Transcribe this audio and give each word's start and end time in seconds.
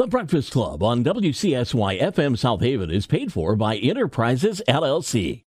The 0.00 0.06
Breakfast 0.06 0.52
Club 0.52 0.82
on 0.82 1.04
WCSY 1.04 2.00
FM 2.00 2.38
South 2.38 2.62
Haven 2.62 2.90
is 2.90 3.06
paid 3.06 3.34
for 3.34 3.54
by 3.54 3.76
Enterprises 3.76 4.62
LLC. 4.66 5.44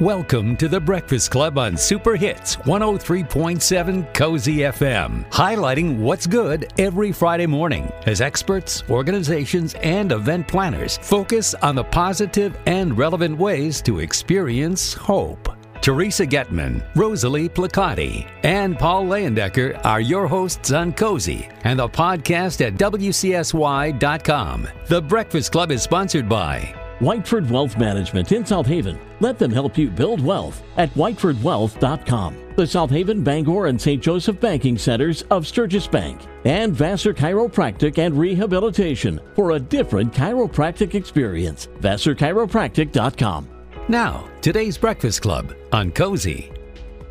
Welcome 0.00 0.54
to 0.58 0.68
the 0.68 0.78
Breakfast 0.78 1.30
Club 1.30 1.56
on 1.56 1.78
Super 1.78 2.14
Hits 2.14 2.56
103.7 2.56 4.12
Cozy 4.12 4.56
FM, 4.56 5.26
highlighting 5.30 5.96
what's 5.96 6.26
good 6.26 6.70
every 6.78 7.10
Friday 7.10 7.46
morning 7.46 7.90
as 8.04 8.20
experts, 8.20 8.82
organizations, 8.90 9.72
and 9.76 10.12
event 10.12 10.46
planners 10.46 10.98
focus 10.98 11.54
on 11.54 11.74
the 11.74 11.84
positive 11.84 12.54
and 12.66 12.98
relevant 12.98 13.38
ways 13.38 13.80
to 13.80 14.00
experience 14.00 14.92
hope. 14.92 15.45
Teresa 15.86 16.26
Getman, 16.26 16.82
Rosalie 16.96 17.48
Placati, 17.48 18.28
and 18.42 18.76
Paul 18.76 19.04
Leyendecker 19.04 19.80
are 19.84 20.00
your 20.00 20.26
hosts 20.26 20.72
on 20.72 20.92
Cozy 20.92 21.48
and 21.62 21.78
the 21.78 21.88
podcast 21.88 22.60
at 22.66 22.74
WCSY.com. 22.74 24.68
The 24.88 25.00
Breakfast 25.00 25.52
Club 25.52 25.70
is 25.70 25.84
sponsored 25.84 26.28
by 26.28 26.74
Whiteford 26.98 27.48
Wealth 27.48 27.78
Management 27.78 28.32
in 28.32 28.44
South 28.44 28.66
Haven. 28.66 28.98
Let 29.20 29.38
them 29.38 29.52
help 29.52 29.78
you 29.78 29.88
build 29.88 30.20
wealth 30.20 30.60
at 30.76 30.92
whitefordwealth.com. 30.94 32.36
The 32.56 32.66
South 32.66 32.90
Haven, 32.90 33.22
Bangor, 33.22 33.66
and 33.66 33.80
St. 33.80 34.02
Joseph 34.02 34.40
banking 34.40 34.76
centers 34.76 35.22
of 35.30 35.46
Sturgis 35.46 35.86
Bank. 35.86 36.20
And 36.44 36.74
Vassar 36.74 37.14
Chiropractic 37.14 37.98
and 37.98 38.18
Rehabilitation 38.18 39.20
for 39.36 39.52
a 39.52 39.60
different 39.60 40.12
chiropractic 40.12 40.96
experience. 40.96 41.68
VassarChiropractic.com. 41.80 43.55
Now, 43.88 44.28
today's 44.40 44.76
Breakfast 44.76 45.22
Club 45.22 45.54
on 45.70 45.92
Cozy. 45.92 46.50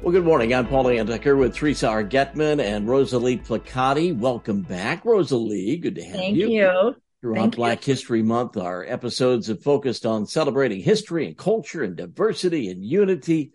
Well, 0.01 0.11
good 0.11 0.25
morning. 0.25 0.53
I'm 0.53 0.67
Paul 0.67 0.83
Leyendecker 0.83 1.39
with 1.39 1.55
Teresa 1.55 1.87
R. 1.87 2.03
Getman 2.03 2.61
and 2.61 2.85
Rosalie 2.85 3.37
Placati. 3.37 4.13
Welcome 4.13 4.61
back, 4.61 5.05
Rosalie. 5.05 5.77
Good 5.77 5.95
to 5.95 6.03
have 6.03 6.15
you. 6.15 6.19
Thank 6.19 6.35
you. 6.35 6.49
you. 6.49 6.95
Throughout 7.21 7.39
Thank 7.39 7.55
Black 7.55 7.87
you. 7.87 7.93
History 7.93 8.23
Month, 8.23 8.57
our 8.57 8.83
episodes 8.83 9.47
have 9.47 9.63
focused 9.63 10.05
on 10.05 10.25
celebrating 10.25 10.81
history 10.81 11.25
and 11.25 11.37
culture 11.37 11.81
and 11.81 11.95
diversity 11.95 12.69
and 12.69 12.83
unity. 12.83 13.53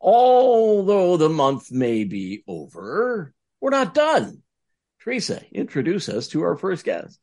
Although 0.00 1.18
the 1.18 1.28
month 1.28 1.70
may 1.70 2.04
be 2.04 2.44
over, 2.48 3.34
we're 3.60 3.68
not 3.68 3.92
done. 3.92 4.42
Teresa, 5.02 5.42
introduce 5.52 6.08
us 6.08 6.28
to 6.28 6.40
our 6.44 6.56
first 6.56 6.86
guest. 6.86 7.20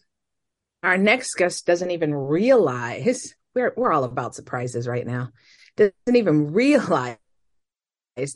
Our 0.83 0.99
next 0.99 1.33
guest 1.33 1.65
doesn't 1.65 1.89
even 1.89 2.13
realize 2.13 3.33
we're 3.55 3.73
we're 3.75 3.91
all 3.91 4.03
about 4.03 4.35
surprises 4.35 4.87
right 4.87 5.05
now. 5.05 5.31
Doesn't 5.77 5.93
even 6.07 6.53
realize 6.53 7.17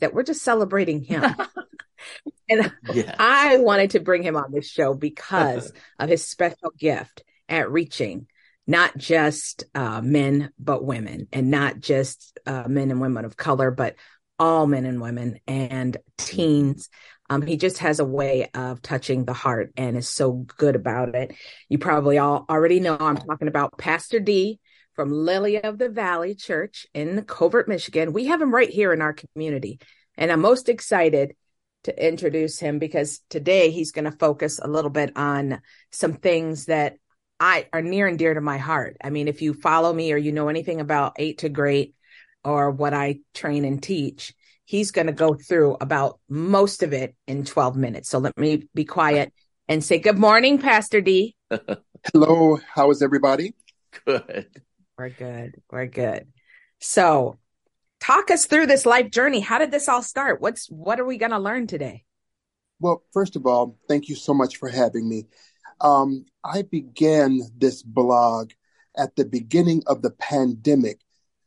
that 0.00 0.12
we're 0.12 0.22
just 0.22 0.42
celebrating 0.42 1.02
him. 1.02 1.24
and 2.48 2.72
Yeah. 2.92 3.14
I 3.18 3.58
wanted 3.58 3.90
to 3.90 4.00
bring 4.00 4.22
him 4.22 4.36
on 4.36 4.52
this 4.52 4.68
show 4.68 4.94
because 4.94 5.72
of 5.98 6.08
his 6.08 6.26
special 6.26 6.72
gift 6.78 7.22
at 7.48 7.70
reaching 7.70 8.26
not 8.66 8.96
just 8.96 9.64
uh, 9.74 10.00
men 10.00 10.52
but 10.58 10.84
women, 10.84 11.26
and 11.32 11.50
not 11.50 11.80
just 11.80 12.38
uh, 12.46 12.68
men 12.68 12.90
and 12.90 13.00
women 13.00 13.24
of 13.24 13.36
color, 13.36 13.70
but 13.70 13.96
all 14.38 14.66
men 14.66 14.86
and 14.86 15.00
women 15.00 15.40
and 15.46 15.96
teens. 16.16 16.88
Um, 17.28 17.42
he 17.42 17.56
just 17.56 17.78
has 17.78 18.00
a 18.00 18.04
way 18.04 18.48
of 18.54 18.80
touching 18.80 19.24
the 19.24 19.32
heart 19.32 19.72
and 19.76 19.96
is 19.96 20.08
so 20.08 20.32
good 20.32 20.76
about 20.76 21.14
it. 21.14 21.34
You 21.68 21.78
probably 21.78 22.18
all 22.18 22.44
already 22.48 22.80
know 22.80 22.96
I'm 22.98 23.16
talking 23.16 23.48
about 23.48 23.76
Pastor 23.76 24.20
D 24.20 24.60
from 25.00 25.12
Lily 25.12 25.56
of 25.64 25.78
the 25.78 25.88
Valley 25.88 26.34
Church 26.34 26.86
in 26.92 27.22
Covert, 27.22 27.66
Michigan. 27.66 28.12
We 28.12 28.26
have 28.26 28.42
him 28.42 28.54
right 28.54 28.68
here 28.68 28.92
in 28.92 29.00
our 29.00 29.14
community. 29.14 29.80
And 30.18 30.30
I'm 30.30 30.42
most 30.42 30.68
excited 30.68 31.34
to 31.84 32.06
introduce 32.06 32.58
him 32.58 32.78
because 32.78 33.22
today 33.30 33.70
he's 33.70 33.92
going 33.92 34.04
to 34.04 34.12
focus 34.18 34.60
a 34.62 34.68
little 34.68 34.90
bit 34.90 35.16
on 35.16 35.62
some 35.90 36.12
things 36.12 36.66
that 36.66 36.96
I 37.40 37.66
are 37.72 37.80
near 37.80 38.08
and 38.08 38.18
dear 38.18 38.34
to 38.34 38.42
my 38.42 38.58
heart. 38.58 38.98
I 39.02 39.08
mean, 39.08 39.26
if 39.26 39.40
you 39.40 39.54
follow 39.54 39.90
me 39.90 40.12
or 40.12 40.18
you 40.18 40.32
know 40.32 40.48
anything 40.48 40.82
about 40.82 41.14
eight 41.18 41.38
to 41.38 41.48
great 41.48 41.94
or 42.44 42.70
what 42.70 42.92
I 42.92 43.20
train 43.32 43.64
and 43.64 43.82
teach, 43.82 44.34
he's 44.66 44.90
going 44.90 45.06
to 45.06 45.14
go 45.14 45.32
through 45.32 45.78
about 45.80 46.20
most 46.28 46.82
of 46.82 46.92
it 46.92 47.16
in 47.26 47.46
12 47.46 47.74
minutes. 47.74 48.10
So 48.10 48.18
let 48.18 48.36
me 48.36 48.68
be 48.74 48.84
quiet 48.84 49.32
and 49.66 49.82
say 49.82 49.98
good 49.98 50.18
morning, 50.18 50.58
Pastor 50.58 51.00
D. 51.00 51.36
Hello, 52.12 52.58
how 52.74 52.90
is 52.90 53.00
everybody? 53.00 53.54
Good. 54.04 54.60
We're 55.00 55.08
good. 55.08 55.62
We're 55.70 55.86
good. 55.86 56.26
So 56.78 57.38
talk 58.00 58.30
us 58.30 58.44
through 58.44 58.66
this 58.66 58.84
life 58.84 59.10
journey. 59.10 59.40
How 59.40 59.56
did 59.56 59.70
this 59.70 59.88
all 59.88 60.02
start? 60.02 60.42
What's 60.42 60.66
what 60.66 61.00
are 61.00 61.06
we 61.06 61.16
going 61.16 61.30
to 61.30 61.38
learn 61.38 61.66
today? 61.66 62.04
Well, 62.80 63.02
first 63.10 63.34
of 63.34 63.46
all, 63.46 63.78
thank 63.88 64.10
you 64.10 64.14
so 64.14 64.34
much 64.34 64.58
for 64.58 64.68
having 64.68 65.08
me. 65.08 65.24
Um, 65.80 66.26
I 66.44 66.64
began 66.70 67.40
this 67.56 67.82
blog 67.82 68.50
at 68.94 69.16
the 69.16 69.24
beginning 69.24 69.82
of 69.86 70.02
the 70.02 70.10
pandemic. 70.10 71.00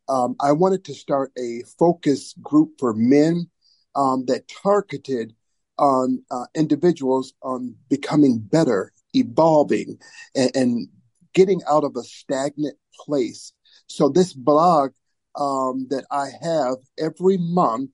Um, 0.09 0.35
I 0.39 0.53
wanted 0.53 0.83
to 0.85 0.95
start 0.95 1.31
a 1.37 1.61
focus 1.77 2.33
group 2.41 2.79
for 2.79 2.95
men 2.95 3.51
um, 3.93 4.25
that 4.25 4.47
targeted 4.47 5.35
on 5.77 6.23
uh, 6.31 6.45
individuals 6.55 7.35
on 7.43 7.75
becoming 7.87 8.39
better, 8.39 8.93
evolving, 9.13 9.99
and, 10.35 10.49
and 10.55 10.87
getting 11.35 11.61
out 11.69 11.83
of 11.83 11.95
a 11.95 12.03
stagnant 12.03 12.77
place. 13.05 13.53
So 13.87 14.09
this 14.09 14.33
blog 14.33 14.91
um, 15.35 15.87
that 15.89 16.05
I 16.11 16.29
have 16.41 16.77
every 16.97 17.37
month 17.37 17.91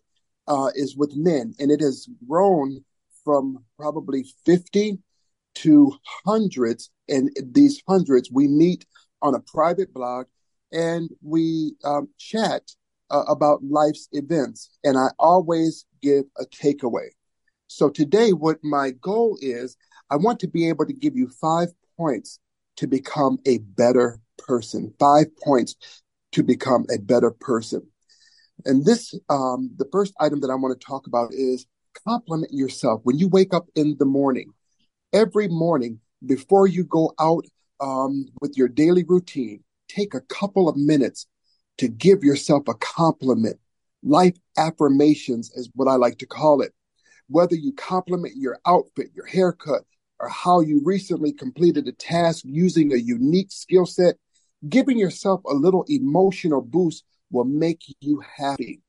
uh, 0.47 0.71
is 0.75 0.95
with 0.97 1.15
men, 1.15 1.53
and 1.59 1.71
it 1.71 1.81
has 1.81 2.07
grown 2.27 2.83
from 3.23 3.63
probably 3.77 4.25
50 4.45 4.99
to 5.55 5.93
hundreds. 6.25 6.89
And 7.07 7.29
these 7.41 7.81
hundreds, 7.87 8.31
we 8.31 8.47
meet 8.47 8.85
on 9.21 9.35
a 9.35 9.39
private 9.39 9.93
blog 9.93 10.27
and 10.71 11.09
we 11.21 11.73
um, 11.83 12.09
chat 12.17 12.63
uh, 13.11 13.23
about 13.27 13.63
life's 13.63 14.07
events. 14.11 14.69
And 14.83 14.97
I 14.97 15.09
always 15.19 15.85
give 16.01 16.25
a 16.37 16.45
takeaway. 16.45 17.09
So 17.67 17.89
today, 17.89 18.31
what 18.33 18.57
my 18.63 18.91
goal 18.91 19.37
is, 19.41 19.77
I 20.09 20.15
want 20.15 20.39
to 20.39 20.47
be 20.47 20.69
able 20.69 20.85
to 20.85 20.93
give 20.93 21.15
you 21.15 21.27
five 21.27 21.69
points 21.97 22.39
to 22.77 22.87
become 22.87 23.37
a 23.45 23.59
better 23.59 24.19
person, 24.47 24.93
five 24.99 25.27
points 25.43 25.75
to 26.31 26.43
become 26.43 26.85
a 26.93 26.99
better 26.99 27.31
person. 27.31 27.81
And 28.65 28.85
this, 28.85 29.13
um, 29.29 29.71
the 29.77 29.87
first 29.91 30.13
item 30.19 30.41
that 30.41 30.49
I 30.49 30.55
want 30.55 30.79
to 30.79 30.85
talk 30.85 31.07
about 31.07 31.33
is 31.33 31.65
compliment 32.05 32.51
yourself. 32.53 33.01
When 33.03 33.17
you 33.17 33.27
wake 33.27 33.53
up 33.53 33.67
in 33.75 33.95
the 33.97 34.05
morning, 34.05 34.53
every 35.13 35.47
morning 35.47 35.99
before 36.25 36.67
you 36.67 36.83
go 36.83 37.13
out 37.19 37.45
um, 37.79 38.25
with 38.41 38.57
your 38.57 38.67
daily 38.67 39.03
routine, 39.03 39.63
take 39.87 40.13
a 40.13 40.21
couple 40.21 40.67
of 40.67 40.75
minutes 40.75 41.25
to 41.77 41.87
give 41.87 42.23
yourself 42.23 42.67
a 42.67 42.73
compliment. 42.75 43.57
Life 44.03 44.35
affirmations 44.57 45.51
is 45.55 45.69
what 45.73 45.87
I 45.87 45.95
like 45.95 46.17
to 46.19 46.25
call 46.25 46.61
it. 46.61 46.73
Whether 47.27 47.55
you 47.55 47.73
compliment 47.73 48.35
your 48.35 48.59
outfit, 48.65 49.07
your 49.13 49.25
haircut, 49.25 49.83
or 50.19 50.29
how 50.29 50.59
you 50.59 50.81
recently 50.83 51.31
completed 51.31 51.87
a 51.87 51.93
task 51.93 52.43
using 52.45 52.91
a 52.91 52.97
unique 52.97 53.51
skill 53.51 53.85
set, 53.85 54.15
giving 54.67 54.97
yourself 54.97 55.41
a 55.45 55.53
little 55.53 55.85
emotional 55.87 56.61
boost 56.61 57.05
will 57.31 57.45
make 57.45 57.83
you 58.01 58.21
happy. 58.35 58.81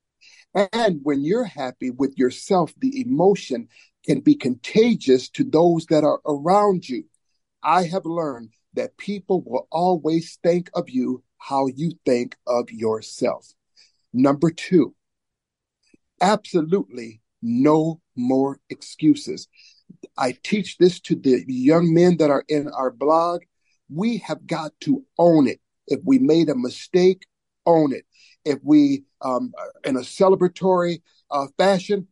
And 0.72 1.00
when 1.03 1.22
you're 1.22 1.44
happy 1.44 1.91
with 1.91 2.19
yourself, 2.19 2.72
the 2.78 3.00
emotion 3.00 3.69
can 4.04 4.20
be 4.20 4.34
contagious 4.34 5.28
to 5.30 5.44
those 5.44 5.86
that 5.86 6.04
are 6.04 6.20
around 6.26 6.88
you. 6.88 7.04
I 7.62 7.84
have 7.84 8.04
learned 8.04 8.50
that 8.75 8.97
people 8.97 9.42
will 9.42 9.69
always 9.70 10.38
think 10.42 10.70
of 10.75 10.88
you 10.88 11.22
how 11.38 11.66
you 11.66 11.92
think 12.04 12.36
of 12.47 12.70
yourself. 12.70 13.47
Number 14.12 14.50
two, 14.50 14.94
absolutely 16.20 17.20
no 17.42 18.00
more 18.16 18.59
excuses. 18.69 19.48
I 20.16 20.36
teach 20.42 20.78
this 20.78 21.00
to 21.00 21.14
the 21.14 21.44
young 21.47 21.92
men 21.94 22.16
that 22.19 22.30
are 22.30 22.44
in 22.48 22.69
our 22.69 22.91
blog. 22.91 23.42
We 23.93 24.19
have 24.19 24.47
got 24.47 24.72
to 24.81 25.04
own 25.19 25.48
it. 25.48 25.60
If 25.87 26.01
we 26.04 26.19
made 26.19 26.48
a 26.48 26.54
mistake, 26.54 27.27
own 27.66 27.92
it. 27.92 28.04
If 28.45 28.59
we, 28.63 29.04
um, 29.21 29.53
in 29.84 29.97
a 29.97 30.01
celebratory 30.01 31.03
uh, 31.31 31.48
fashion, 31.59 32.09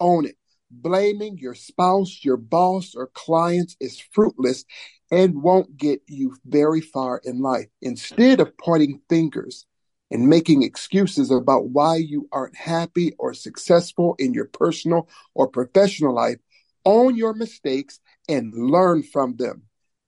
own 0.00 0.26
it. 0.26 0.36
Blaming 0.70 1.38
your 1.38 1.54
spouse, 1.54 2.24
your 2.24 2.36
boss, 2.36 2.94
or 2.94 3.08
clients 3.08 3.76
is 3.80 4.00
fruitless 4.12 4.64
and 5.10 5.42
won't 5.42 5.76
get 5.76 6.00
you 6.06 6.36
very 6.46 6.80
far 6.80 7.20
in 7.24 7.40
life. 7.40 7.66
Instead 7.82 8.40
of 8.40 8.56
pointing 8.56 9.00
fingers 9.08 9.66
and 10.10 10.28
making 10.28 10.62
excuses 10.62 11.30
about 11.30 11.68
why 11.68 11.96
you 11.96 12.28
aren't 12.32 12.56
happy 12.56 13.12
or 13.18 13.34
successful 13.34 14.14
in 14.18 14.32
your 14.32 14.46
personal 14.46 15.08
or 15.34 15.46
professional 15.48 16.14
life, 16.14 16.38
own 16.84 17.16
your 17.16 17.34
mistakes 17.34 18.00
and 18.28 18.52
learn 18.54 19.02
from 19.02 19.36
them. 19.36 19.62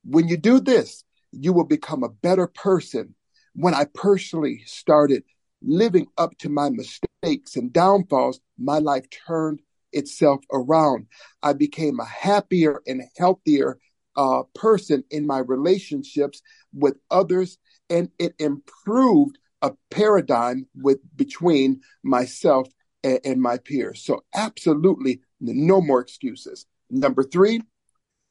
When 0.05 0.29
you 0.29 0.37
do 0.37 0.61
this, 0.61 1.04
you 1.39 1.53
will 1.53 1.65
become 1.65 2.03
a 2.03 2.09
better 2.09 2.47
person. 2.47 3.15
When 3.55 3.75
I 3.75 3.87
personally 3.95 4.63
started 4.67 5.23
living 5.63 6.07
up 6.19 6.37
to 6.39 6.49
my 6.49 6.71
mistakes 6.71 7.57
and 7.57 7.73
downfalls, 7.73 8.41
my 8.59 8.79
life 8.79 9.07
turned 9.27 9.61
itself 9.93 10.41
around. 10.53 11.07
I 11.43 11.53
became 11.53 12.01
a 12.01 12.05
happier 12.05 12.83
and 12.87 13.03
healthier 13.17 13.79
uh, 14.17 14.43
person 14.55 15.05
in 15.11 15.27
my 15.27 15.39
relationships 15.39 16.43
with 16.73 16.97
others, 17.11 17.59
and 17.91 18.11
it 18.19 18.35
improved 18.39 19.39
a 19.63 19.73
paradigm 19.91 20.67
with 20.75 20.99
between 21.17 21.81
myself 22.03 22.69
and, 23.03 23.21
and 23.25 23.41
my 23.41 23.59
peers. 23.59 24.03
So 24.05 24.25
absolutely 24.35 25.21
no 25.41 25.81
more 25.81 26.01
excuses. 26.01 26.67
Number 26.91 27.23
three, 27.23 27.63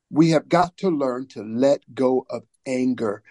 we 0.09 0.29
have 0.29 0.47
got 0.47 0.77
to 0.77 0.89
learn 0.89 1.27
to 1.29 1.43
let 1.43 1.81
go 1.93 2.25
of 2.29 2.43
anger. 2.65 3.23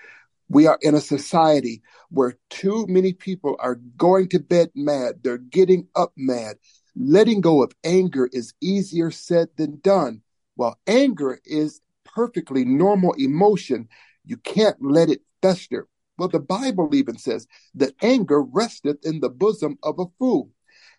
We 0.49 0.67
are 0.67 0.79
in 0.82 0.94
a 0.94 1.00
society 1.00 1.82
where 2.11 2.37
too 2.50 2.87
many 2.88 3.12
people 3.12 3.56
are 3.58 3.76
going 3.96 4.29
to 4.29 4.38
bed 4.38 4.70
mad. 4.75 5.20
They're 5.23 5.38
getting 5.38 5.88
up 5.96 6.12
mad. 6.17 6.56
Letting 6.94 7.40
go 7.40 7.62
of 7.62 7.73
anger 7.84 8.29
is 8.32 8.52
easier 8.61 9.11
said 9.11 9.49
than 9.56 9.81
done. 9.81 10.23
While 10.56 10.79
anger 10.87 11.40
is 11.44 11.81
perfectly 12.05 12.64
normal 12.64 13.12
emotion, 13.14 13.88
you 14.25 14.37
can't 14.37 14.76
let 14.81 15.08
it 15.08 15.23
fester. 15.40 15.88
Well, 16.19 16.29
the 16.29 16.40
Bible 16.40 16.94
even 16.94 17.17
says 17.17 17.46
that 17.75 17.94
anger 18.02 18.43
resteth 18.43 19.05
in 19.05 19.20
the 19.20 19.31
bosom 19.31 19.79
of 19.82 19.99
a 19.99 20.05
fool. 20.19 20.50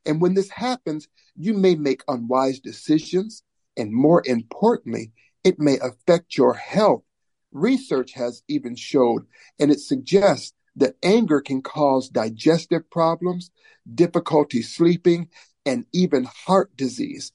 And 0.06 0.20
when 0.20 0.34
this 0.34 0.50
happens, 0.50 1.08
you 1.36 1.54
may 1.54 1.76
make 1.76 2.04
unwise 2.08 2.60
decisions. 2.60 3.44
And 3.78 3.94
more 3.94 4.24
importantly, 4.26 5.12
it 5.44 5.60
may 5.60 5.78
affect 5.80 6.38
your 6.38 6.54
health. 6.56 7.04
Research 7.54 8.14
has 8.14 8.44
even 8.48 8.76
showed, 8.76 9.26
and 9.60 9.72
it 9.72 9.80
suggests 9.80 10.54
that 10.76 10.96
anger 11.04 11.40
can 11.40 11.62
cause 11.62 12.10
digestive 12.10 12.90
problems, 12.90 13.52
difficulty 13.94 14.62
sleeping, 14.62 15.30
and 15.66 15.86
even 15.94 16.26
heart 16.26 16.76
disease. 16.76 17.32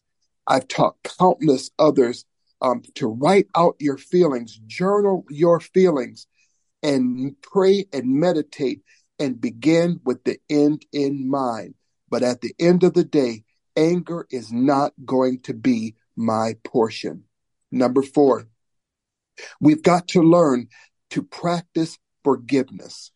I've 0.47 0.69
taught 0.69 0.97
countless 1.19 1.71
others 1.79 2.25
um, 2.61 2.83
to 2.95 3.07
write 3.07 3.47
out 3.55 3.77
your 3.79 3.99
feelings, 3.99 4.59
journal 4.67 5.25
your 5.31 5.61
feelings, 5.61 6.27
and 6.83 7.41
pray 7.43 7.87
and 7.93 8.09
meditate 8.09 8.83
and 9.19 9.41
begin 9.41 10.01
with 10.05 10.25
the 10.25 10.39
end 10.49 10.85
in 10.93 11.29
mind. 11.29 11.75
But 12.11 12.23
at 12.23 12.41
the 12.41 12.55
end 12.59 12.83
of 12.83 12.95
the 12.95 13.05
day, 13.05 13.45
anger 13.77 14.27
is 14.31 14.53
not 14.53 14.93
going 15.05 15.41
to 15.43 15.55
be 15.55 15.95
my 16.17 16.57
portion. 16.65 17.25
Number 17.71 18.03
four, 18.03 18.49
we've 19.61 19.83
got 19.83 20.09
to 20.09 20.23
learn 20.23 20.69
to 21.11 21.23
practice 21.23 21.99
forgiveness. 22.25 23.11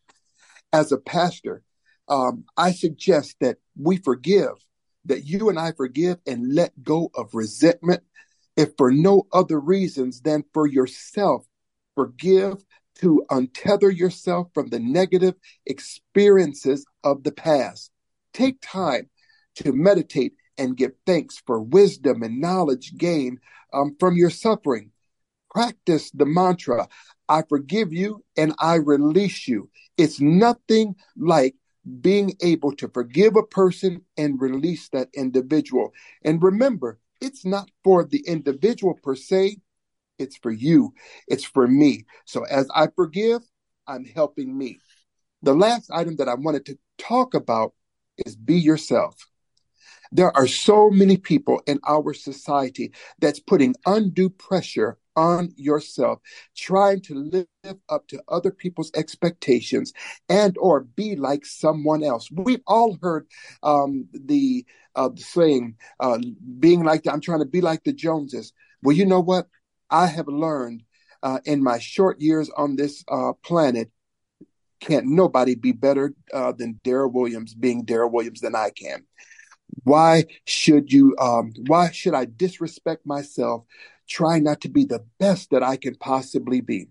As 0.71 0.91
a 0.91 0.97
pastor, 0.97 1.63
um, 2.07 2.45
I 2.57 2.71
suggest 2.71 3.35
that 3.39 3.57
we 3.79 3.97
forgive 3.97 4.53
that 5.05 5.25
you 5.25 5.49
and 5.49 5.59
I 5.59 5.73
forgive 5.73 6.17
and 6.25 6.53
let 6.53 6.81
go 6.81 7.11
of 7.15 7.33
resentment, 7.33 8.03
if 8.55 8.69
for 8.77 8.91
no 8.91 9.27
other 9.33 9.59
reasons 9.59 10.21
than 10.21 10.43
for 10.53 10.67
yourself. 10.67 11.45
Forgive 11.95 12.63
to 12.99 13.25
untether 13.29 13.95
yourself 13.95 14.47
from 14.53 14.69
the 14.69 14.79
negative 14.79 15.35
experiences 15.65 16.85
of 17.03 17.23
the 17.23 17.31
past. 17.31 17.91
Take 18.33 18.57
time 18.61 19.09
to 19.55 19.73
meditate 19.73 20.33
and 20.57 20.77
give 20.77 20.91
thanks 21.05 21.41
for 21.45 21.61
wisdom 21.61 22.23
and 22.23 22.39
knowledge 22.39 22.95
gained 22.97 23.39
um, 23.73 23.95
from 23.99 24.15
your 24.15 24.29
suffering. 24.29 24.91
Practice 25.53 26.09
the 26.11 26.25
mantra, 26.25 26.87
I 27.29 27.43
forgive 27.47 27.93
you 27.93 28.23
and 28.35 28.55
I 28.59 28.75
release 28.75 29.47
you. 29.47 29.69
It's 29.97 30.19
nothing 30.19 30.95
like 31.15 31.55
being 32.01 32.35
able 32.41 32.75
to 32.77 32.87
forgive 32.87 33.35
a 33.35 33.43
person 33.43 34.01
and 34.17 34.41
release 34.41 34.89
that 34.89 35.09
individual. 35.13 35.93
And 36.23 36.41
remember, 36.41 36.99
it's 37.21 37.45
not 37.45 37.69
for 37.83 38.03
the 38.03 38.23
individual 38.25 38.95
per 39.03 39.15
se, 39.15 39.57
it's 40.17 40.37
for 40.37 40.51
you, 40.51 40.93
it's 41.27 41.43
for 41.45 41.67
me. 41.67 42.05
So 42.25 42.43
as 42.45 42.67
I 42.73 42.87
forgive, 42.95 43.41
I'm 43.87 44.05
helping 44.05 44.57
me. 44.57 44.79
The 45.41 45.53
last 45.53 45.91
item 45.91 46.15
that 46.17 46.29
I 46.29 46.35
wanted 46.35 46.65
to 46.67 46.79
talk 46.97 47.33
about 47.33 47.73
is 48.25 48.35
be 48.35 48.55
yourself. 48.55 49.15
There 50.11 50.35
are 50.35 50.47
so 50.47 50.89
many 50.89 51.17
people 51.17 51.61
in 51.67 51.79
our 51.87 52.13
society 52.13 52.93
that's 53.19 53.39
putting 53.39 53.75
undue 53.85 54.29
pressure 54.29 54.97
on 55.15 55.53
yourself, 55.55 56.19
trying 56.55 57.01
to 57.01 57.15
live 57.15 57.77
up 57.89 58.07
to 58.07 58.21
other 58.27 58.51
people's 58.51 58.91
expectations 58.95 59.93
and 60.29 60.57
or 60.57 60.81
be 60.81 61.15
like 61.15 61.45
someone 61.45 62.03
else. 62.03 62.29
We've 62.31 62.63
all 62.67 62.97
heard 63.01 63.27
um, 63.61 64.07
the, 64.13 64.65
uh, 64.95 65.09
the 65.09 65.21
saying, 65.21 65.75
uh, 65.99 66.19
being 66.59 66.83
like, 66.83 67.03
the, 67.03 67.13
I'm 67.13 67.21
trying 67.21 67.39
to 67.39 67.45
be 67.45 67.61
like 67.61 67.83
the 67.83 67.93
Joneses. 67.93 68.53
Well, 68.81 68.95
you 68.95 69.05
know 69.05 69.21
what? 69.21 69.47
I 69.89 70.07
have 70.07 70.27
learned 70.27 70.83
uh, 71.21 71.39
in 71.45 71.63
my 71.63 71.79
short 71.79 72.19
years 72.19 72.49
on 72.55 72.75
this 72.75 73.03
uh, 73.07 73.33
planet, 73.43 73.89
can't 74.79 75.05
nobody 75.05 75.55
be 75.55 75.71
better 75.71 76.13
uh, 76.33 76.51
than 76.51 76.79
Darryl 76.83 77.11
Williams 77.11 77.53
being 77.53 77.85
Darryl 77.85 78.11
Williams 78.11 78.41
than 78.41 78.55
I 78.55 78.69
can. 78.69 79.05
Why 79.83 80.25
should 80.45 80.91
you? 80.91 81.15
Um, 81.19 81.53
why 81.67 81.91
should 81.91 82.13
I 82.13 82.25
disrespect 82.25 83.05
myself 83.05 83.63
try 84.07 84.39
not 84.39 84.61
to 84.61 84.69
be 84.69 84.85
the 84.85 85.03
best 85.19 85.49
that 85.51 85.63
I 85.63 85.77
can 85.77 85.95
possibly 85.95 86.61
be. 86.61 86.87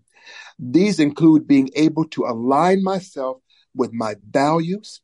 These 0.58 1.00
include 1.00 1.46
being 1.46 1.70
able 1.74 2.06
to 2.08 2.24
align 2.24 2.82
myself 2.82 3.38
with 3.74 3.92
my 3.92 4.16
values 4.30 5.00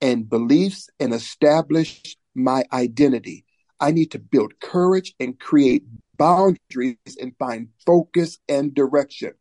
and 0.00 0.28
beliefs 0.28 0.88
and 0.98 1.12
establish 1.12 2.16
my 2.34 2.64
identity. 2.72 3.44
I 3.80 3.92
need 3.92 4.10
to 4.12 4.18
build 4.18 4.60
courage 4.60 5.14
and 5.20 5.38
create 5.38 5.84
boundaries 6.16 6.96
and 7.20 7.32
find 7.38 7.68
focus 7.86 8.38
and 8.48 8.74
direction. 8.74 9.32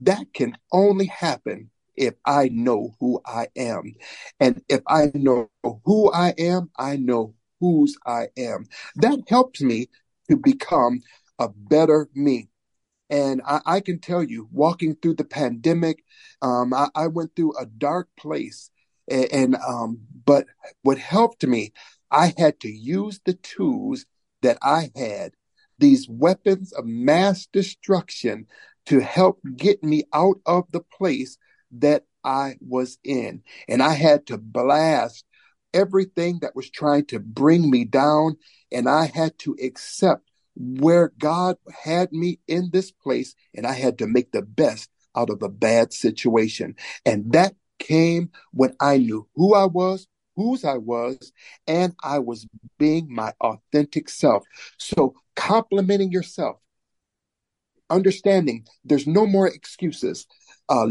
That 0.00 0.26
can 0.32 0.56
only 0.72 1.06
happen 1.06 1.70
if 1.94 2.14
I 2.24 2.48
know 2.48 2.96
who 3.00 3.20
I 3.26 3.48
am. 3.56 3.92
And 4.40 4.62
if 4.68 4.80
I 4.86 5.10
know 5.14 5.50
who 5.84 6.10
I 6.12 6.34
am, 6.38 6.70
I 6.76 6.96
know 6.96 7.34
whose 7.60 7.96
I 8.06 8.28
am. 8.36 8.64
That 8.96 9.20
helps 9.28 9.60
me 9.60 9.88
to 10.30 10.36
become 10.36 11.00
a 11.38 11.48
better 11.48 12.08
me. 12.14 12.48
And 13.10 13.42
I, 13.46 13.60
I 13.66 13.80
can 13.80 14.00
tell 14.00 14.22
you, 14.22 14.48
walking 14.50 14.96
through 14.96 15.16
the 15.16 15.24
pandemic, 15.24 16.02
um, 16.40 16.72
I, 16.72 16.88
I, 16.94 17.06
went 17.08 17.36
through 17.36 17.58
a 17.58 17.66
dark 17.66 18.08
place. 18.16 18.70
And, 19.10 19.32
and 19.32 19.56
um, 19.56 20.00
but 20.24 20.46
what 20.82 20.98
helped 20.98 21.46
me, 21.46 21.72
I 22.10 22.32
had 22.38 22.58
to 22.60 22.70
use 22.70 23.20
the 23.24 23.34
tools 23.34 24.06
that 24.40 24.58
I 24.62 24.90
had, 24.96 25.32
these 25.78 26.08
weapons 26.08 26.72
of 26.72 26.86
mass 26.86 27.46
destruction, 27.46 28.46
to 28.86 29.00
help 29.00 29.40
get 29.56 29.84
me 29.84 30.04
out 30.12 30.40
of 30.46 30.64
the 30.72 30.80
place 30.80 31.38
that 31.72 32.04
I 32.24 32.56
was 32.60 32.98
in. 33.04 33.42
And 33.68 33.82
I 33.82 33.92
had 33.92 34.26
to 34.28 34.38
blast 34.38 35.24
everything 35.74 36.40
that 36.40 36.56
was 36.56 36.70
trying 36.70 37.06
to 37.06 37.18
bring 37.18 37.70
me 37.70 37.84
down. 37.84 38.36
And 38.70 38.88
I 38.88 39.06
had 39.06 39.38
to 39.40 39.56
accept 39.62 40.31
where 40.54 41.12
God 41.18 41.56
had 41.84 42.12
me 42.12 42.38
in 42.46 42.70
this 42.72 42.90
place 42.90 43.34
and 43.54 43.66
I 43.66 43.72
had 43.72 43.98
to 43.98 44.06
make 44.06 44.32
the 44.32 44.42
best 44.42 44.90
out 45.16 45.30
of 45.30 45.42
a 45.42 45.48
bad 45.48 45.92
situation. 45.92 46.76
And 47.04 47.32
that 47.32 47.54
came 47.78 48.30
when 48.52 48.74
I 48.80 48.98
knew 48.98 49.28
who 49.34 49.54
I 49.54 49.66
was, 49.66 50.06
whose 50.36 50.64
I 50.64 50.78
was, 50.78 51.32
and 51.66 51.94
I 52.02 52.18
was 52.18 52.46
being 52.78 53.08
my 53.10 53.32
authentic 53.40 54.08
self. 54.08 54.44
So 54.78 55.14
complimenting 55.36 56.12
yourself, 56.12 56.56
understanding 57.90 58.66
there's 58.84 59.06
no 59.06 59.26
more 59.26 59.46
excuses, 59.46 60.26
uh, 60.68 60.86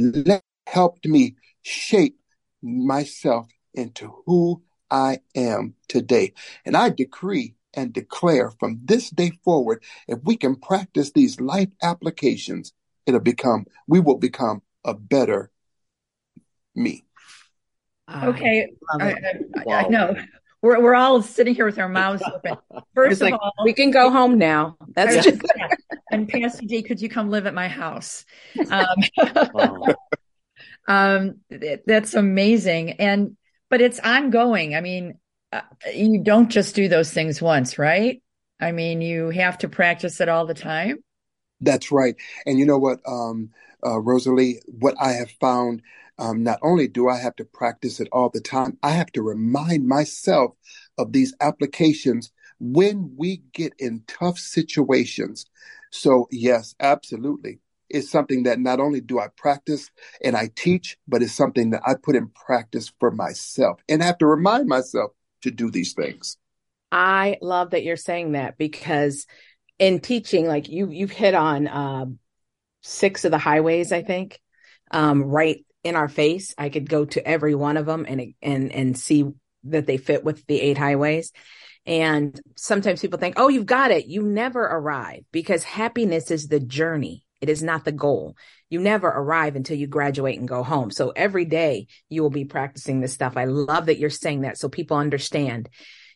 helped 0.67 1.05
me 1.05 1.35
shape 1.63 2.17
myself 2.61 3.47
into 3.73 4.13
who 4.25 4.61
I 4.89 5.19
am 5.35 5.75
today. 5.87 6.33
And 6.65 6.75
I 6.75 6.89
decree 6.89 7.55
and 7.73 7.93
declare 7.93 8.51
from 8.59 8.81
this 8.83 9.09
day 9.09 9.31
forward, 9.43 9.83
if 10.07 10.19
we 10.23 10.37
can 10.37 10.55
practice 10.55 11.11
these 11.11 11.39
life 11.39 11.69
applications, 11.81 12.73
it'll 13.05 13.19
become, 13.19 13.65
we 13.87 13.99
will 13.99 14.17
become 14.17 14.61
a 14.83 14.93
better 14.93 15.51
me. 16.75 17.05
Okay. 18.23 18.71
I, 18.99 19.11
I, 19.11 19.15
wow. 19.65 19.75
I, 19.75 19.87
know. 19.87 20.15
We're, 20.61 20.81
we're 20.81 20.95
all 20.95 21.21
sitting 21.21 21.55
here 21.55 21.65
with 21.65 21.79
our 21.79 21.89
mouths 21.89 22.23
open. 22.33 22.57
First 22.93 23.21
of 23.21 23.33
all, 23.33 23.51
we 23.63 23.73
can 23.73 23.91
go 23.91 24.11
home 24.11 24.37
now. 24.37 24.77
That's 24.95 25.23
just. 25.23 25.41
and 26.11 26.27
Pastor 26.27 26.65
D, 26.65 26.83
could 26.83 27.01
you 27.01 27.09
come 27.09 27.29
live 27.29 27.47
at 27.47 27.53
my 27.53 27.67
house? 27.67 28.25
Um, 28.69 29.49
wow. 29.53 29.95
um, 30.87 31.39
that's 31.85 32.13
amazing. 32.13 32.91
And, 32.91 33.37
but 33.69 33.81
it's 33.81 33.99
ongoing. 33.99 34.75
I 34.75 34.81
mean, 34.81 35.17
you 35.93 36.23
don't 36.23 36.49
just 36.49 36.75
do 36.75 36.87
those 36.87 37.11
things 37.11 37.41
once, 37.41 37.77
right? 37.77 38.21
I 38.59 38.71
mean, 38.71 39.01
you 39.01 39.29
have 39.29 39.57
to 39.59 39.69
practice 39.69 40.21
it 40.21 40.29
all 40.29 40.45
the 40.45 40.53
time. 40.53 40.97
That's 41.59 41.91
right. 41.91 42.15
And 42.45 42.59
you 42.59 42.65
know 42.65 42.77
what, 42.77 42.99
um, 43.07 43.51
uh, 43.85 43.99
Rosalie, 43.99 44.61
what 44.65 44.95
I 44.99 45.13
have 45.13 45.31
found, 45.39 45.81
um, 46.17 46.43
not 46.43 46.59
only 46.61 46.87
do 46.87 47.09
I 47.09 47.17
have 47.17 47.35
to 47.37 47.45
practice 47.45 47.99
it 47.99 48.07
all 48.11 48.29
the 48.29 48.41
time, 48.41 48.77
I 48.83 48.91
have 48.91 49.11
to 49.13 49.21
remind 49.21 49.87
myself 49.87 50.53
of 50.97 51.11
these 51.11 51.33
applications 51.41 52.31
when 52.59 53.13
we 53.17 53.41
get 53.53 53.73
in 53.79 54.03
tough 54.07 54.37
situations. 54.37 55.45
So, 55.91 56.27
yes, 56.31 56.75
absolutely. 56.79 57.59
It's 57.89 58.09
something 58.09 58.43
that 58.43 58.59
not 58.59 58.79
only 58.79 59.01
do 59.01 59.19
I 59.19 59.27
practice 59.35 59.89
and 60.23 60.37
I 60.37 60.49
teach, 60.55 60.97
but 61.07 61.21
it's 61.21 61.33
something 61.33 61.71
that 61.71 61.81
I 61.85 61.95
put 62.01 62.15
in 62.15 62.29
practice 62.29 62.91
for 62.99 63.11
myself 63.11 63.81
and 63.89 64.01
I 64.01 64.05
have 64.05 64.19
to 64.19 64.27
remind 64.27 64.67
myself 64.67 65.11
to 65.41 65.51
do 65.51 65.71
these 65.71 65.93
things. 65.93 66.37
I 66.91 67.37
love 67.41 67.71
that 67.71 67.83
you're 67.83 67.97
saying 67.97 68.33
that 68.33 68.57
because 68.57 69.25
in 69.79 69.99
teaching, 69.99 70.45
like 70.47 70.69
you, 70.69 70.89
you've 70.89 71.11
hit 71.11 71.33
on 71.33 71.67
uh, 71.67 72.05
six 72.81 73.25
of 73.25 73.31
the 73.31 73.37
highways, 73.37 73.91
I 73.91 74.03
think, 74.03 74.39
um, 74.91 75.23
right 75.23 75.65
in 75.83 75.95
our 75.95 76.09
face. 76.09 76.53
I 76.57 76.69
could 76.69 76.89
go 76.89 77.05
to 77.05 77.25
every 77.25 77.55
one 77.55 77.77
of 77.77 77.85
them 77.85 78.05
and 78.07 78.33
and 78.41 78.71
and 78.71 78.97
see 78.97 79.25
that 79.65 79.85
they 79.85 79.97
fit 79.97 80.23
with 80.23 80.45
the 80.47 80.59
eight 80.59 80.77
highways. 80.77 81.31
And 81.85 82.39
sometimes 82.55 83.01
people 83.01 83.19
think, 83.19 83.35
"Oh, 83.37 83.47
you've 83.47 83.65
got 83.65 83.91
it." 83.91 84.05
You 84.05 84.21
never 84.21 84.61
arrive 84.61 85.23
because 85.31 85.63
happiness 85.63 86.29
is 86.29 86.47
the 86.47 86.59
journey. 86.59 87.25
It 87.39 87.49
is 87.49 87.63
not 87.63 87.85
the 87.85 87.91
goal. 87.91 88.35
You 88.71 88.79
never 88.79 89.09
arrive 89.09 89.57
until 89.57 89.77
you 89.77 89.85
graduate 89.85 90.39
and 90.39 90.47
go 90.47 90.63
home. 90.63 90.91
So 90.91 91.09
every 91.09 91.43
day 91.43 91.87
you 92.07 92.23
will 92.23 92.29
be 92.29 92.45
practicing 92.45 93.01
this 93.01 93.13
stuff. 93.13 93.35
I 93.35 93.43
love 93.43 93.87
that 93.87 93.99
you're 93.99 94.09
saying 94.09 94.41
that 94.41 94.57
so 94.57 94.69
people 94.69 94.95
understand. 94.95 95.67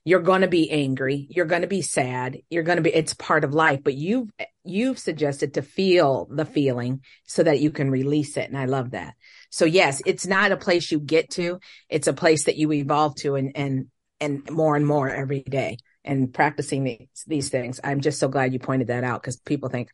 You're 0.06 0.22
going 0.22 0.40
to 0.40 0.48
be 0.48 0.72
angry. 0.72 1.28
You're 1.30 1.48
going 1.48 1.64
to 1.64 1.68
be 1.68 1.82
sad. 1.82 2.38
You're 2.50 2.64
going 2.64 2.78
to 2.78 2.82
be 2.82 2.96
it's 2.96 3.14
part 3.14 3.44
of 3.44 3.54
life 3.54 3.82
but 3.84 3.94
you've 3.94 4.30
you've 4.64 4.98
suggested 4.98 5.56
to 5.56 5.62
feel 5.62 6.28
the 6.32 6.46
feeling 6.46 7.02
so 7.26 7.44
that 7.44 7.60
you 7.60 7.72
can 7.72 7.92
release 7.92 8.38
it 8.38 8.48
and 8.48 8.58
i 8.58 8.66
love 8.66 8.92
that. 8.92 9.16
So 9.50 9.66
yes 9.66 10.02
it's 10.06 10.26
not 10.26 10.54
a 10.54 10.58
place 10.58 10.90
you 10.90 11.02
get 11.02 11.32
to. 11.32 11.60
It's 11.90 12.08
a 12.08 12.14
place 12.14 12.46
that 12.46 12.56
you 12.56 12.72
evolve 12.72 13.16
to 13.18 13.36
and 13.36 13.52
and 13.56 13.88
and 14.22 14.50
more 14.50 14.78
and 14.78 14.88
more 14.88 15.10
every 15.10 15.42
day. 15.42 15.78
And 16.06 16.34
practicing 16.34 16.86
these 16.86 17.24
these 17.28 17.50
things 17.50 17.82
i'm 17.84 18.00
just 18.00 18.20
so 18.20 18.28
glad 18.28 18.54
you 18.54 18.60
pointed 18.60 18.88
that 18.88 19.04
out 19.04 19.22
because 19.22 19.38
people 19.38 19.70
think 19.70 19.90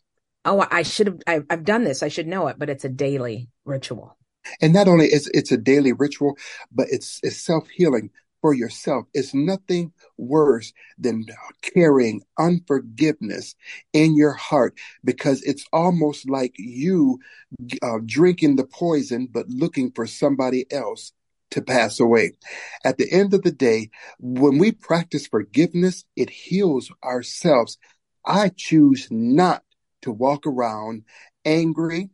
oh 0.46 0.66
i 0.72 0.82
should 0.84 1.22
have 1.28 1.46
I've, 1.50 1.64
done 1.64 1.84
this 1.84 2.04
i 2.04 2.08
should 2.08 2.28
know 2.28 2.48
it 2.48 2.58
but 2.58 2.70
it's 2.70 2.86
a 2.86 2.90
daily 2.90 3.50
ritual 3.66 4.18
and 4.62 4.74
not 4.74 4.88
only 4.88 5.08
is 5.08 5.30
it's 5.34 5.52
a 5.52 5.58
daily 5.58 5.94
ritual 5.94 6.38
but 6.72 6.88
it's 6.90 7.20
it's 7.24 7.38
self-healing 7.38 8.10
for 8.42 8.54
yourself 8.54 9.06
It's 9.14 9.34
nothing 9.34 9.94
worse 10.18 10.74
than 10.98 11.26
carrying 11.62 12.24
unforgiveness 12.40 13.56
in 13.94 14.16
your 14.16 14.34
heart 14.34 14.78
because 15.04 15.44
it's 15.44 15.64
almost 15.72 16.30
like 16.30 16.56
you 16.58 17.20
uh, 17.84 18.00
drinking 18.06 18.56
the 18.56 18.66
poison 18.66 19.28
but 19.32 19.48
looking 19.48 19.92
for 19.92 20.08
somebody 20.08 20.66
else 20.72 21.14
to 21.52 21.62
pass 21.62 22.00
away. 22.00 22.32
At 22.84 22.98
the 22.98 23.12
end 23.12 23.34
of 23.34 23.44
the 23.44 23.52
day, 23.52 23.90
when 24.20 24.58
we 24.58 24.72
practice 24.72 25.28
forgiveness, 25.28 26.06
it 26.16 26.30
heals 26.30 26.92
ourselves. 27.04 27.78
I 28.26 28.52
choose 28.56 29.08
not 29.12 29.64
to 30.02 30.12
walk 30.12 30.46
around 30.46 31.04
angry, 31.46 32.10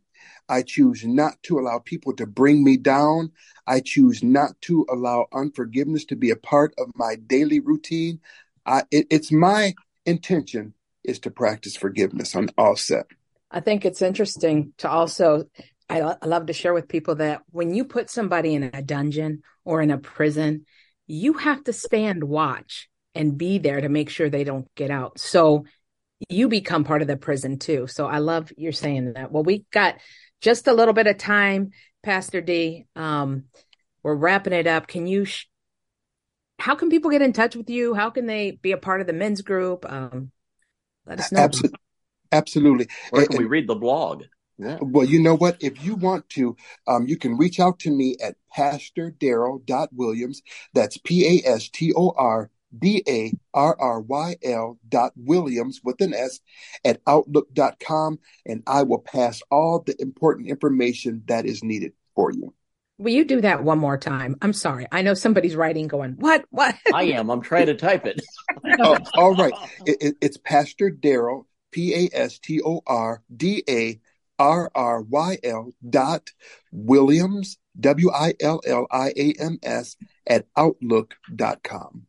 I 0.48 0.62
choose 0.62 1.04
not 1.04 1.42
to 1.44 1.58
allow 1.58 1.78
people 1.78 2.14
to 2.16 2.26
bring 2.26 2.64
me 2.64 2.76
down. 2.76 3.32
I 3.66 3.80
choose 3.80 4.22
not 4.22 4.60
to 4.62 4.86
allow 4.90 5.26
unforgiveness 5.32 6.04
to 6.06 6.16
be 6.16 6.30
a 6.30 6.36
part 6.36 6.74
of 6.78 6.88
my 6.94 7.16
daily 7.16 7.60
routine. 7.60 8.20
I, 8.64 8.84
it, 8.90 9.06
it's 9.10 9.30
my 9.30 9.74
intention 10.06 10.74
is 11.04 11.18
to 11.20 11.30
practice 11.30 11.76
forgiveness 11.76 12.34
on 12.34 12.48
all 12.56 12.76
set. 12.76 13.06
I 13.50 13.60
think 13.60 13.84
it's 13.84 14.02
interesting 14.02 14.72
to 14.78 14.90
also, 14.90 15.44
I, 15.88 16.00
I 16.00 16.26
love 16.26 16.46
to 16.46 16.52
share 16.52 16.74
with 16.74 16.88
people 16.88 17.16
that 17.16 17.42
when 17.50 17.74
you 17.74 17.84
put 17.84 18.10
somebody 18.10 18.54
in 18.54 18.62
a 18.62 18.82
dungeon 18.82 19.42
or 19.64 19.80
in 19.80 19.90
a 19.90 19.98
prison, 19.98 20.66
you 21.06 21.34
have 21.34 21.64
to 21.64 21.72
stand 21.72 22.24
watch 22.24 22.88
and 23.14 23.38
be 23.38 23.58
there 23.58 23.80
to 23.80 23.88
make 23.88 24.10
sure 24.10 24.28
they 24.28 24.44
don't 24.44 24.72
get 24.74 24.90
out. 24.90 25.18
So 25.18 25.64
you 26.28 26.48
become 26.48 26.84
part 26.84 27.02
of 27.02 27.08
the 27.08 27.16
prison 27.16 27.58
too. 27.58 27.86
So 27.86 28.06
I 28.06 28.18
love 28.18 28.52
you're 28.56 28.72
saying 28.72 29.12
that. 29.14 29.30
Well, 29.30 29.44
we 29.44 29.64
got 29.72 29.96
just 30.40 30.66
a 30.66 30.72
little 30.72 30.94
bit 30.94 31.06
of 31.06 31.18
time, 31.18 31.70
Pastor 32.02 32.40
D. 32.40 32.86
Um, 32.96 33.44
we're 34.02 34.14
wrapping 34.14 34.52
it 34.52 34.66
up. 34.66 34.86
Can 34.86 35.06
you? 35.06 35.24
Sh- 35.24 35.46
how 36.58 36.74
can 36.74 36.90
people 36.90 37.10
get 37.10 37.22
in 37.22 37.32
touch 37.32 37.54
with 37.54 37.70
you? 37.70 37.94
How 37.94 38.10
can 38.10 38.26
they 38.26 38.52
be 38.52 38.72
a 38.72 38.78
part 38.78 39.00
of 39.00 39.06
the 39.06 39.12
men's 39.12 39.42
group? 39.42 39.90
Um, 39.90 40.32
let 41.06 41.20
us 41.20 41.30
know. 41.30 41.40
Absolutely. 41.40 41.78
Absolutely. 42.32 42.88
Where 43.10 43.24
can 43.26 43.36
and, 43.36 43.44
we 43.44 43.48
read 43.48 43.68
the 43.68 43.74
blog? 43.74 44.24
Yeah. 44.58 44.78
Well, 44.80 45.06
you 45.06 45.22
know 45.22 45.36
what? 45.36 45.56
If 45.60 45.84
you 45.84 45.94
want 45.94 46.28
to, 46.30 46.56
um, 46.88 47.06
you 47.06 47.16
can 47.16 47.36
reach 47.36 47.60
out 47.60 47.78
to 47.80 47.90
me 47.90 48.16
at 48.22 48.34
Pastor 48.52 49.14
Williams. 49.92 50.42
That's 50.74 50.98
P 50.98 51.42
A 51.44 51.48
S 51.48 51.68
T 51.68 51.92
O 51.96 52.12
R 52.16 52.50
D 52.76 53.02
A 53.08 53.32
R 53.54 53.76
R 53.78 54.00
Y 54.00 54.36
L 54.42 54.78
dot 54.88 55.12
Williams 55.16 55.80
with 55.82 56.00
an 56.00 56.14
S 56.14 56.40
at 56.84 57.00
Outlook.com, 57.06 58.18
and 58.46 58.62
I 58.66 58.82
will 58.82 59.00
pass 59.00 59.42
all 59.50 59.82
the 59.86 60.00
important 60.00 60.48
information 60.48 61.22
that 61.26 61.46
is 61.46 61.62
needed 61.64 61.92
for 62.14 62.32
you. 62.32 62.54
Will 62.98 63.12
you 63.12 63.24
do 63.24 63.40
that 63.42 63.62
one 63.62 63.78
more 63.78 63.96
time? 63.96 64.36
I'm 64.42 64.52
sorry. 64.52 64.86
I 64.90 65.02
know 65.02 65.14
somebody's 65.14 65.54
writing 65.54 65.86
going, 65.86 66.14
what? 66.18 66.44
What? 66.50 66.74
I 66.92 67.04
am. 67.04 67.30
I'm 67.30 67.42
trying 67.42 67.66
to 67.66 67.74
type 67.74 68.06
it. 68.06 68.20
oh, 68.80 68.98
all 69.14 69.36
right. 69.36 69.52
It, 69.86 69.98
it, 70.00 70.14
it's 70.20 70.36
Pastor 70.36 70.90
Darryl, 70.90 71.44
P 71.70 71.94
A 71.94 72.10
S 72.12 72.40
T 72.40 72.60
O 72.60 72.82
R 72.88 73.22
D 73.34 73.62
A 73.68 74.00
R 74.40 74.68
R 74.74 75.02
Y 75.02 75.38
L 75.44 75.72
dot 75.88 76.30
Williams, 76.72 77.58
W 77.78 78.10
I 78.10 78.34
L 78.40 78.60
L 78.66 78.88
I 78.90 79.12
A 79.16 79.32
M 79.38 79.60
S, 79.62 79.94
at 80.26 80.46
Outlook.com. 80.56 82.07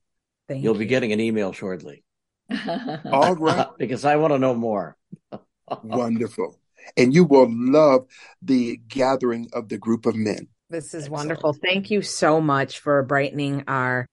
Thank 0.49 0.63
You'll 0.63 0.73
you. 0.73 0.79
be 0.79 0.85
getting 0.87 1.13
an 1.13 1.19
email 1.19 1.53
shortly. 1.53 2.03
All 3.11 3.35
right. 3.35 3.67
because 3.77 4.03
I 4.03 4.15
want 4.15 4.33
to 4.33 4.39
know 4.39 4.55
more. 4.55 4.97
Wonderful. 5.83 6.59
And 6.97 7.13
you 7.13 7.23
will 7.23 7.47
love 7.49 8.07
the 8.41 8.77
gathering 8.87 9.49
of 9.53 9.69
the 9.69 9.77
group 9.77 10.07
of 10.07 10.15
men. 10.15 10.47
This 10.71 10.93
is 10.95 11.03
Excellent. 11.03 11.11
wonderful. 11.11 11.53
Thank 11.53 11.91
you 11.91 12.01
so 12.01 12.41
much 12.41 12.79
for 12.79 13.03
brightening 13.03 13.65
our 13.67 14.07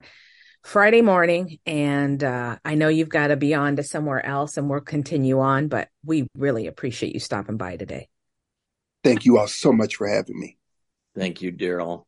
Friday 0.63 1.01
morning. 1.01 1.59
And 1.65 2.23
uh, 2.23 2.59
I 2.65 2.75
know 2.75 2.89
you've 2.89 3.09
got 3.09 3.29
to 3.29 3.37
be 3.37 3.55
on 3.55 3.77
to 3.77 3.83
somewhere 3.83 4.25
else 4.25 4.59
and 4.59 4.69
we'll 4.69 4.81
continue 4.81 5.41
on, 5.41 5.69
but 5.69 5.89
we 6.05 6.27
really 6.37 6.67
appreciate 6.67 7.15
you 7.15 7.21
stopping 7.21 7.57
by 7.57 7.77
today. 7.77 8.09
Thank 9.05 9.25
you 9.25 9.39
all 9.39 9.49
so 9.49 9.73
much 9.73 9.97
for 9.97 10.07
having 10.09 10.39
me. 10.39 10.59
Thank 11.15 11.41
you, 11.41 11.53
Darryl. 11.53 12.06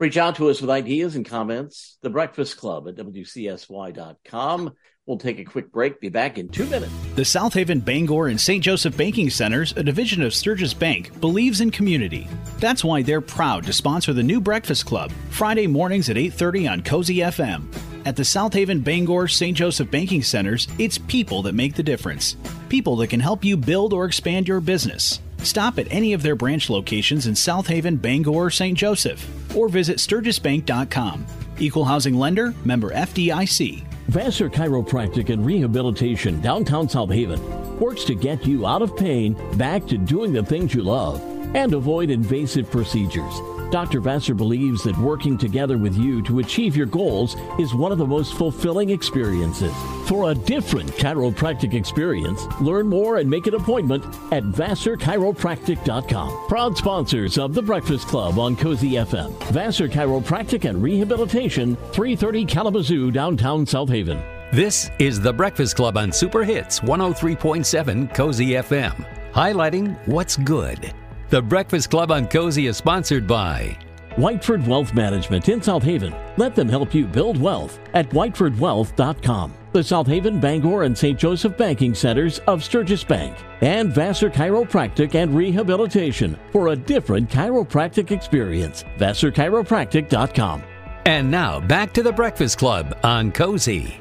Reach 0.00 0.16
out 0.16 0.36
to 0.36 0.48
us 0.48 0.62
with 0.62 0.70
ideas 0.70 1.14
and 1.14 1.26
comments. 1.26 1.98
The 2.00 2.08
Breakfast 2.08 2.56
Club 2.56 2.88
at 2.88 2.96
WCSY.com. 2.96 4.72
We'll 5.04 5.18
take 5.18 5.38
a 5.38 5.44
quick 5.44 5.70
break. 5.70 6.00
Be 6.00 6.08
back 6.08 6.38
in 6.38 6.48
two 6.48 6.64
minutes. 6.64 6.90
The 7.16 7.24
South 7.24 7.52
Haven 7.52 7.80
Bangor 7.80 8.28
and 8.28 8.40
St. 8.40 8.64
Joseph 8.64 8.96
Banking 8.96 9.28
Centers, 9.28 9.72
a 9.76 9.82
division 9.82 10.22
of 10.22 10.32
Sturgis 10.32 10.72
Bank, 10.72 11.20
believes 11.20 11.60
in 11.60 11.70
community. 11.70 12.26
That's 12.60 12.82
why 12.82 13.02
they're 13.02 13.20
proud 13.20 13.66
to 13.66 13.74
sponsor 13.74 14.14
the 14.14 14.22
new 14.22 14.40
Breakfast 14.40 14.86
Club 14.86 15.12
Friday 15.28 15.66
mornings 15.66 16.08
at 16.08 16.16
8:30 16.16 16.66
on 16.66 16.82
Cozy 16.82 17.16
FM. 17.16 17.66
At 18.06 18.16
the 18.16 18.24
South 18.24 18.54
Haven 18.54 18.80
Bangor 18.80 19.28
St. 19.28 19.54
Joseph 19.54 19.90
Banking 19.90 20.22
Centers, 20.22 20.66
it's 20.78 20.96
people 20.96 21.42
that 21.42 21.54
make 21.54 21.74
the 21.74 21.82
difference. 21.82 22.36
People 22.70 22.96
that 22.96 23.08
can 23.08 23.20
help 23.20 23.44
you 23.44 23.58
build 23.58 23.92
or 23.92 24.06
expand 24.06 24.48
your 24.48 24.60
business. 24.60 25.20
Stop 25.42 25.78
at 25.78 25.90
any 25.90 26.12
of 26.12 26.22
their 26.22 26.36
branch 26.36 26.70
locations 26.70 27.26
in 27.26 27.34
South 27.34 27.66
Haven, 27.66 27.96
Bangor, 27.96 28.30
or 28.30 28.50
St. 28.50 28.76
Joseph, 28.76 29.26
or 29.56 29.68
visit 29.68 29.98
sturgisbank.com. 29.98 31.26
Equal 31.58 31.84
housing 31.84 32.14
lender, 32.14 32.54
member 32.64 32.90
FDIC. 32.92 33.84
Vassar 34.08 34.50
Chiropractic 34.50 35.30
and 35.30 35.44
Rehabilitation, 35.46 36.40
downtown 36.40 36.88
South 36.88 37.12
Haven, 37.12 37.40
works 37.78 38.04
to 38.04 38.14
get 38.14 38.44
you 38.44 38.66
out 38.66 38.82
of 38.82 38.96
pain, 38.96 39.36
back 39.56 39.86
to 39.86 39.96
doing 39.96 40.32
the 40.32 40.42
things 40.42 40.74
you 40.74 40.82
love, 40.82 41.20
and 41.54 41.72
avoid 41.74 42.10
invasive 42.10 42.70
procedures. 42.70 43.34
Dr. 43.70 44.00
Vassar 44.00 44.34
believes 44.34 44.82
that 44.82 44.98
working 44.98 45.38
together 45.38 45.78
with 45.78 45.96
you 45.96 46.22
to 46.22 46.40
achieve 46.40 46.76
your 46.76 46.86
goals 46.86 47.36
is 47.58 47.74
one 47.74 47.92
of 47.92 47.98
the 47.98 48.06
most 48.06 48.34
fulfilling 48.34 48.90
experiences. 48.90 49.72
For 50.08 50.30
a 50.30 50.34
different 50.34 50.90
chiropractic 50.92 51.74
experience, 51.74 52.46
learn 52.60 52.88
more 52.88 53.18
and 53.18 53.30
make 53.30 53.46
an 53.46 53.54
appointment 53.54 54.04
at 54.32 54.42
VassarChiropractic.com. 54.42 56.48
Proud 56.48 56.76
sponsors 56.76 57.38
of 57.38 57.54
The 57.54 57.62
Breakfast 57.62 58.08
Club 58.08 58.38
on 58.38 58.56
Cozy 58.56 58.92
FM. 58.92 59.30
Vassar 59.52 59.88
Chiropractic 59.88 60.68
and 60.68 60.82
Rehabilitation, 60.82 61.76
330 61.92 62.44
Kalamazoo, 62.46 63.12
downtown 63.12 63.64
South 63.64 63.88
Haven. 63.88 64.20
This 64.52 64.90
is 64.98 65.20
The 65.20 65.32
Breakfast 65.32 65.76
Club 65.76 65.96
on 65.96 66.10
Super 66.10 66.42
Hits 66.42 66.80
103.7 66.80 68.12
Cozy 68.12 68.48
FM, 68.48 69.06
highlighting 69.32 69.96
what's 70.08 70.36
good 70.36 70.92
the 71.30 71.40
Breakfast 71.40 71.90
Club 71.90 72.10
on 72.10 72.26
Cozy 72.26 72.66
is 72.66 72.76
sponsored 72.76 73.26
by 73.26 73.78
Whiteford 74.16 74.66
Wealth 74.66 74.92
Management 74.92 75.48
in 75.48 75.62
South 75.62 75.84
Haven. 75.84 76.12
Let 76.36 76.56
them 76.56 76.68
help 76.68 76.92
you 76.92 77.06
build 77.06 77.40
wealth 77.40 77.78
at 77.94 78.10
whitefordwealth.com. 78.10 79.54
The 79.72 79.84
South 79.84 80.08
Haven, 80.08 80.40
Bangor, 80.40 80.82
and 80.82 80.98
St. 80.98 81.16
Joseph 81.16 81.56
banking 81.56 81.94
centers 81.94 82.40
of 82.40 82.64
Sturgis 82.64 83.04
Bank. 83.04 83.36
And 83.60 83.94
Vassar 83.94 84.28
Chiropractic 84.28 85.14
and 85.14 85.32
Rehabilitation 85.32 86.36
for 86.50 86.68
a 86.68 86.76
different 86.76 87.30
chiropractic 87.30 88.10
experience. 88.10 88.84
VassarChiropractic.com. 88.98 90.64
And 91.06 91.30
now 91.30 91.60
back 91.60 91.92
to 91.94 92.02
the 92.02 92.12
Breakfast 92.12 92.58
Club 92.58 92.98
on 93.04 93.30
Cozy. 93.30 94.00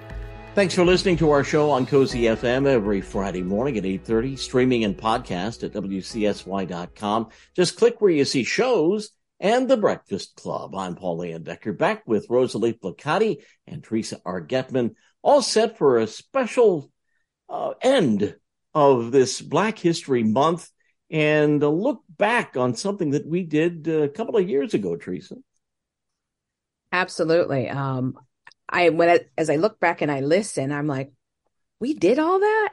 Thanks 0.59 0.75
for 0.75 0.83
listening 0.83 1.15
to 1.19 1.31
our 1.31 1.45
show 1.45 1.71
on 1.71 1.85
Cozy 1.85 2.23
FM 2.23 2.67
every 2.67 2.99
Friday 2.99 3.41
morning 3.41 3.77
at 3.77 3.85
8.30, 3.85 4.37
streaming 4.37 4.83
and 4.83 4.97
podcast 4.97 5.63
at 5.63 5.71
WCSY.com. 5.71 7.29
Just 7.55 7.77
click 7.77 8.01
where 8.01 8.11
you 8.11 8.25
see 8.25 8.43
shows 8.43 9.11
and 9.39 9.69
The 9.69 9.77
Breakfast 9.77 10.35
Club. 10.35 10.75
I'm 10.75 10.95
Paul 10.95 11.19
Leyendecker, 11.19 11.77
back 11.77 12.05
with 12.05 12.29
Rosalie 12.29 12.73
Placati 12.73 13.37
and 13.67 13.81
Teresa 13.81 14.19
R. 14.25 14.45
Getman, 14.45 14.95
all 15.21 15.41
set 15.41 15.77
for 15.77 15.97
a 15.97 16.07
special 16.07 16.91
uh, 17.47 17.71
end 17.81 18.35
of 18.73 19.13
this 19.13 19.39
Black 19.39 19.79
History 19.79 20.23
Month 20.23 20.69
and 21.09 21.63
a 21.63 21.69
look 21.69 22.03
back 22.09 22.57
on 22.57 22.75
something 22.75 23.11
that 23.11 23.25
we 23.25 23.43
did 23.43 23.87
a 23.87 24.09
couple 24.09 24.35
of 24.35 24.49
years 24.49 24.73
ago, 24.73 24.97
Teresa. 24.97 25.37
Absolutely. 26.91 27.69
Um, 27.69 28.19
I 28.69 28.89
when 28.89 29.09
I, 29.09 29.19
as 29.38 29.49
I 29.49 29.55
look 29.55 29.79
back 29.79 30.01
and 30.01 30.11
I 30.11 30.21
listen, 30.21 30.71
I'm 30.71 30.88
like, 30.88 31.11
we 31.79 31.93
did 31.93 32.19
all 32.19 32.39
that, 32.39 32.71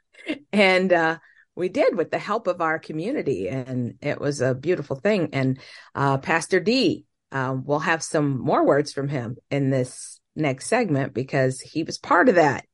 and 0.52 0.92
uh, 0.92 1.18
we 1.54 1.68
did 1.68 1.96
with 1.96 2.10
the 2.10 2.18
help 2.18 2.46
of 2.46 2.60
our 2.60 2.78
community, 2.78 3.48
and 3.48 3.94
it 4.00 4.20
was 4.20 4.40
a 4.40 4.54
beautiful 4.54 4.96
thing. 4.96 5.30
And 5.32 5.58
uh, 5.94 6.18
Pastor 6.18 6.60
D, 6.60 7.04
uh, 7.30 7.56
we'll 7.62 7.80
have 7.80 8.02
some 8.02 8.38
more 8.38 8.64
words 8.64 8.92
from 8.92 9.08
him 9.08 9.36
in 9.50 9.70
this 9.70 10.20
next 10.34 10.68
segment 10.68 11.14
because 11.14 11.60
he 11.60 11.82
was 11.82 11.98
part 11.98 12.28
of 12.28 12.36
that. 12.36 12.64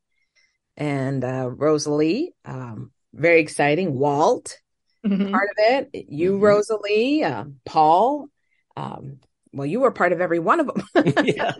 And 0.77 1.25
uh, 1.25 1.51
Rosalie, 1.51 2.35
um, 2.45 2.93
very 3.13 3.41
exciting. 3.41 3.99
Walt, 3.99 4.59
mm-hmm. 5.05 5.33
part 5.33 5.49
of 5.51 5.57
it. 5.59 6.07
You, 6.09 6.35
mm-hmm. 6.35 6.45
Rosalie, 6.45 7.25
uh, 7.25 7.45
Paul. 7.65 8.29
Um, 8.77 9.19
well, 9.53 9.67
you 9.67 9.81
were 9.81 9.91
part 9.91 10.13
of 10.13 10.21
every 10.21 10.39
one 10.39 10.61
of 10.61 10.67
them. 10.67 10.83
yeah. 11.25 11.53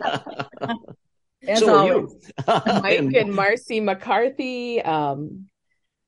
As 1.47 1.59
so 1.59 1.75
always, 1.75 2.31
Mike 2.47 2.99
and, 3.15 3.33
Marcy 3.33 3.79
McCarthy, 3.79 4.81
um, 4.81 5.47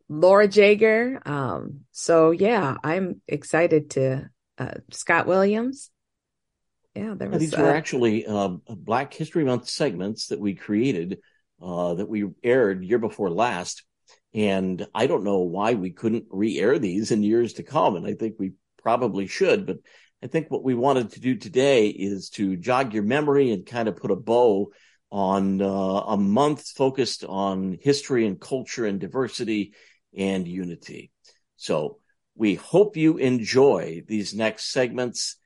Laura 0.10 0.48
Jager. 0.48 1.22
Um, 1.26 1.82
so 1.92 2.32
yeah, 2.32 2.76
I'm 2.84 3.22
excited 3.28 3.92
to 3.92 4.30
uh, 4.58 4.74
Scott 4.92 5.28
Williams. 5.28 5.90
Yeah, 6.96 7.14
there 7.18 7.30
was. 7.30 7.40
these 7.40 7.54
uh, 7.54 7.62
were 7.62 7.74
actually 7.74 8.26
uh, 8.26 8.50
Black 8.68 9.14
History 9.14 9.46
Month 9.46 9.70
segments 9.70 10.28
that 10.28 10.40
we 10.40 10.54
created 10.54 11.20
uh, 11.62 11.94
that 11.94 12.10
we 12.10 12.26
aired 12.44 12.84
year 12.84 13.00
before 13.00 13.30
last, 13.30 13.84
and 14.34 14.86
I 14.94 15.08
don't 15.08 15.24
know 15.24 15.40
why 15.40 15.76
we 15.76 15.92
couldn't 15.92 16.26
re-air 16.30 16.78
these 16.78 17.12
in 17.12 17.24
years 17.24 17.54
to 17.54 17.64
come, 17.64 17.96
and 17.96 18.06
I 18.06 18.16
think 18.16 18.36
we 18.38 18.52
probably 18.84 19.28
should, 19.28 19.66
but 19.66 19.78
I 20.24 20.28
think 20.28 20.52
what 20.52 20.64
we 20.64 20.76
wanted 20.76 21.12
to 21.12 21.20
do 21.20 21.36
today 21.36 21.88
is 21.88 22.30
to 22.32 22.56
jog 22.56 22.94
your 22.94 23.04
memory 23.04 23.52
and 23.52 23.66
kind 23.66 23.88
of 23.88 23.96
put 23.96 24.12
a 24.12 24.16
bow 24.16 24.72
on 25.12 25.62
uh, 25.62 25.66
a 25.66 26.18
month 26.18 26.70
focused 26.70 27.26
on 27.26 27.78
history 27.82 28.26
and 28.28 28.40
culture 28.40 28.86
and 28.86 29.00
diversity 29.00 29.74
and 30.16 30.48
unity. 30.48 31.12
So 31.58 31.98
we 32.36 32.56
hope 32.56 32.98
you 32.98 33.18
enjoy 33.18 34.04
these 34.08 34.34
next 34.34 34.72
segments 34.72 35.38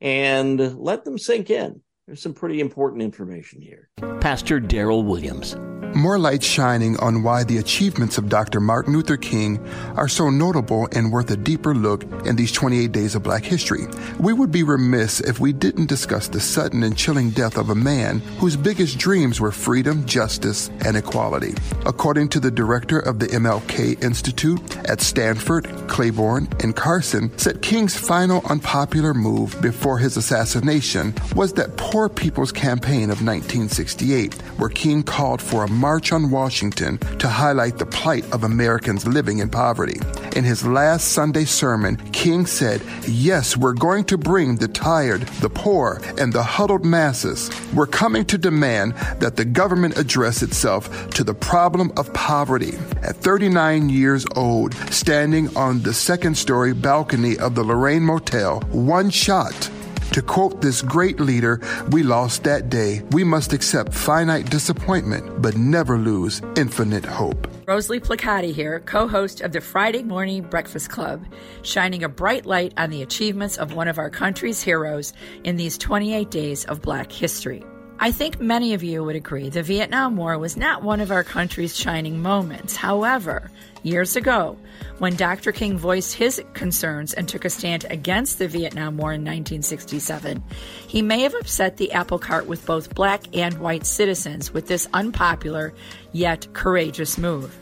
and 0.00 0.58
let 0.78 1.04
them 1.04 1.18
sink 1.18 1.48
in. 1.50 1.80
There's 2.06 2.20
some 2.20 2.34
pretty 2.34 2.60
important 2.60 3.02
information 3.02 3.62
here. 3.62 3.88
Pastor 4.20 4.60
Darryl 4.60 5.04
Williams. 5.04 5.56
More 5.94 6.18
light 6.18 6.42
shining 6.42 6.96
on 6.98 7.22
why 7.22 7.44
the 7.44 7.58
achievements 7.58 8.18
of 8.18 8.28
Dr. 8.28 8.58
Martin 8.58 8.94
Luther 8.94 9.16
King 9.16 9.64
are 9.96 10.08
so 10.08 10.28
notable 10.28 10.88
and 10.90 11.12
worth 11.12 11.30
a 11.30 11.36
deeper 11.36 11.72
look 11.72 12.02
in 12.26 12.34
these 12.34 12.50
28 12.50 12.90
days 12.90 13.14
of 13.14 13.22
black 13.22 13.44
history. 13.44 13.86
We 14.18 14.32
would 14.32 14.50
be 14.50 14.64
remiss 14.64 15.20
if 15.20 15.38
we 15.38 15.52
didn't 15.52 15.86
discuss 15.86 16.26
the 16.26 16.40
sudden 16.40 16.82
and 16.82 16.98
chilling 16.98 17.30
death 17.30 17.56
of 17.56 17.70
a 17.70 17.76
man 17.76 18.18
whose 18.38 18.56
biggest 18.56 18.98
dreams 18.98 19.40
were 19.40 19.52
freedom, 19.52 20.04
justice, 20.04 20.68
and 20.84 20.96
equality. 20.96 21.54
According 21.86 22.30
to 22.30 22.40
the 22.40 22.50
director 22.50 22.98
of 22.98 23.20
the 23.20 23.28
MLK 23.28 24.02
Institute 24.02 24.76
at 24.88 25.00
Stanford, 25.00 25.64
Clayborne, 25.86 26.50
and 26.62 26.74
Carson, 26.74 27.30
said 27.38 27.62
King's 27.62 27.96
final 27.96 28.42
unpopular 28.46 29.14
move 29.14 29.56
before 29.62 29.98
his 29.98 30.16
assassination 30.16 31.14
was 31.36 31.52
that 31.52 31.76
Poor 31.76 32.08
People's 32.08 32.52
Campaign 32.52 33.10
of 33.10 33.22
1968, 33.22 34.34
where 34.58 34.68
King 34.68 35.04
called 35.04 35.40
for 35.40 35.62
a 35.62 35.68
March 35.84 36.12
on 36.12 36.30
Washington 36.30 36.96
to 37.18 37.28
highlight 37.28 37.76
the 37.76 37.84
plight 37.84 38.24
of 38.32 38.42
Americans 38.42 39.06
living 39.06 39.40
in 39.40 39.50
poverty. 39.50 40.00
In 40.34 40.42
his 40.42 40.66
last 40.66 41.08
Sunday 41.08 41.44
sermon, 41.44 41.98
King 42.10 42.46
said, 42.46 42.80
Yes, 43.06 43.54
we're 43.54 43.74
going 43.74 44.04
to 44.04 44.16
bring 44.16 44.56
the 44.56 44.66
tired, 44.66 45.20
the 45.44 45.50
poor, 45.50 46.00
and 46.16 46.32
the 46.32 46.42
huddled 46.42 46.86
masses. 46.86 47.50
We're 47.74 47.86
coming 47.86 48.24
to 48.32 48.38
demand 48.38 48.94
that 49.20 49.36
the 49.36 49.44
government 49.44 49.98
address 49.98 50.42
itself 50.42 51.10
to 51.10 51.22
the 51.22 51.34
problem 51.34 51.92
of 51.98 52.10
poverty. 52.14 52.78
At 53.02 53.16
39 53.16 53.90
years 53.90 54.24
old, 54.36 54.72
standing 54.90 55.54
on 55.54 55.82
the 55.82 55.92
second 55.92 56.38
story 56.38 56.72
balcony 56.72 57.36
of 57.36 57.54
the 57.54 57.62
Lorraine 57.62 58.04
Motel, 58.04 58.60
one 58.70 59.10
shot 59.10 59.68
to 60.14 60.22
quote 60.22 60.60
this 60.60 60.80
great 60.80 61.18
leader 61.18 61.60
we 61.90 62.04
lost 62.04 62.44
that 62.44 62.70
day, 62.70 63.02
we 63.10 63.24
must 63.24 63.52
accept 63.52 63.92
finite 63.92 64.48
disappointment, 64.48 65.42
but 65.42 65.56
never 65.56 65.98
lose 65.98 66.40
infinite 66.56 67.04
hope. 67.04 67.48
Rosalie 67.66 67.98
Placati 67.98 68.54
here, 68.54 68.78
co 68.78 69.08
host 69.08 69.40
of 69.40 69.50
the 69.50 69.60
Friday 69.60 70.04
Morning 70.04 70.42
Breakfast 70.42 70.88
Club, 70.88 71.26
shining 71.62 72.04
a 72.04 72.08
bright 72.08 72.46
light 72.46 72.72
on 72.76 72.90
the 72.90 73.02
achievements 73.02 73.56
of 73.56 73.74
one 73.74 73.88
of 73.88 73.98
our 73.98 74.08
country's 74.08 74.62
heroes 74.62 75.12
in 75.42 75.56
these 75.56 75.76
28 75.78 76.30
days 76.30 76.64
of 76.66 76.80
Black 76.80 77.10
history. 77.10 77.64
I 78.00 78.10
think 78.10 78.40
many 78.40 78.74
of 78.74 78.82
you 78.82 79.04
would 79.04 79.16
agree 79.16 79.48
the 79.48 79.62
Vietnam 79.62 80.16
War 80.16 80.36
was 80.36 80.56
not 80.56 80.82
one 80.82 81.00
of 81.00 81.12
our 81.12 81.22
country's 81.22 81.76
shining 81.76 82.20
moments. 82.20 82.74
However, 82.74 83.50
years 83.82 84.16
ago, 84.16 84.58
when 84.98 85.14
Dr. 85.14 85.52
King 85.52 85.78
voiced 85.78 86.14
his 86.14 86.42
concerns 86.54 87.14
and 87.14 87.28
took 87.28 87.44
a 87.44 87.50
stand 87.50 87.86
against 87.88 88.38
the 88.38 88.48
Vietnam 88.48 88.96
War 88.96 89.12
in 89.12 89.22
1967, 89.22 90.42
he 90.88 91.02
may 91.02 91.20
have 91.20 91.34
upset 91.34 91.76
the 91.76 91.92
apple 91.92 92.18
cart 92.18 92.46
with 92.46 92.66
both 92.66 92.94
black 92.94 93.22
and 93.32 93.58
white 93.58 93.86
citizens 93.86 94.52
with 94.52 94.66
this 94.66 94.88
unpopular 94.92 95.72
yet 96.12 96.52
courageous 96.52 97.16
move. 97.16 97.56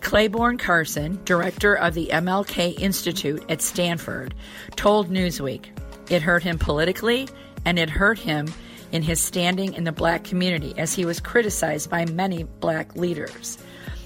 Clayborne 0.00 0.58
Carson, 0.58 1.20
director 1.24 1.74
of 1.74 1.94
the 1.94 2.08
MLK 2.08 2.78
Institute 2.80 3.44
at 3.48 3.62
Stanford, 3.62 4.34
told 4.74 5.10
Newsweek 5.10 5.66
it 6.10 6.22
hurt 6.22 6.42
him 6.42 6.58
politically 6.58 7.28
and 7.64 7.78
it 7.78 7.88
hurt 7.88 8.18
him 8.18 8.52
in 8.92 9.02
his 9.02 9.20
standing 9.20 9.74
in 9.74 9.84
the 9.84 9.92
black 9.92 10.24
community 10.24 10.74
as 10.76 10.94
he 10.94 11.04
was 11.04 11.20
criticized 11.20 11.90
by 11.90 12.04
many 12.06 12.44
black 12.44 12.96
leaders. 12.96 13.58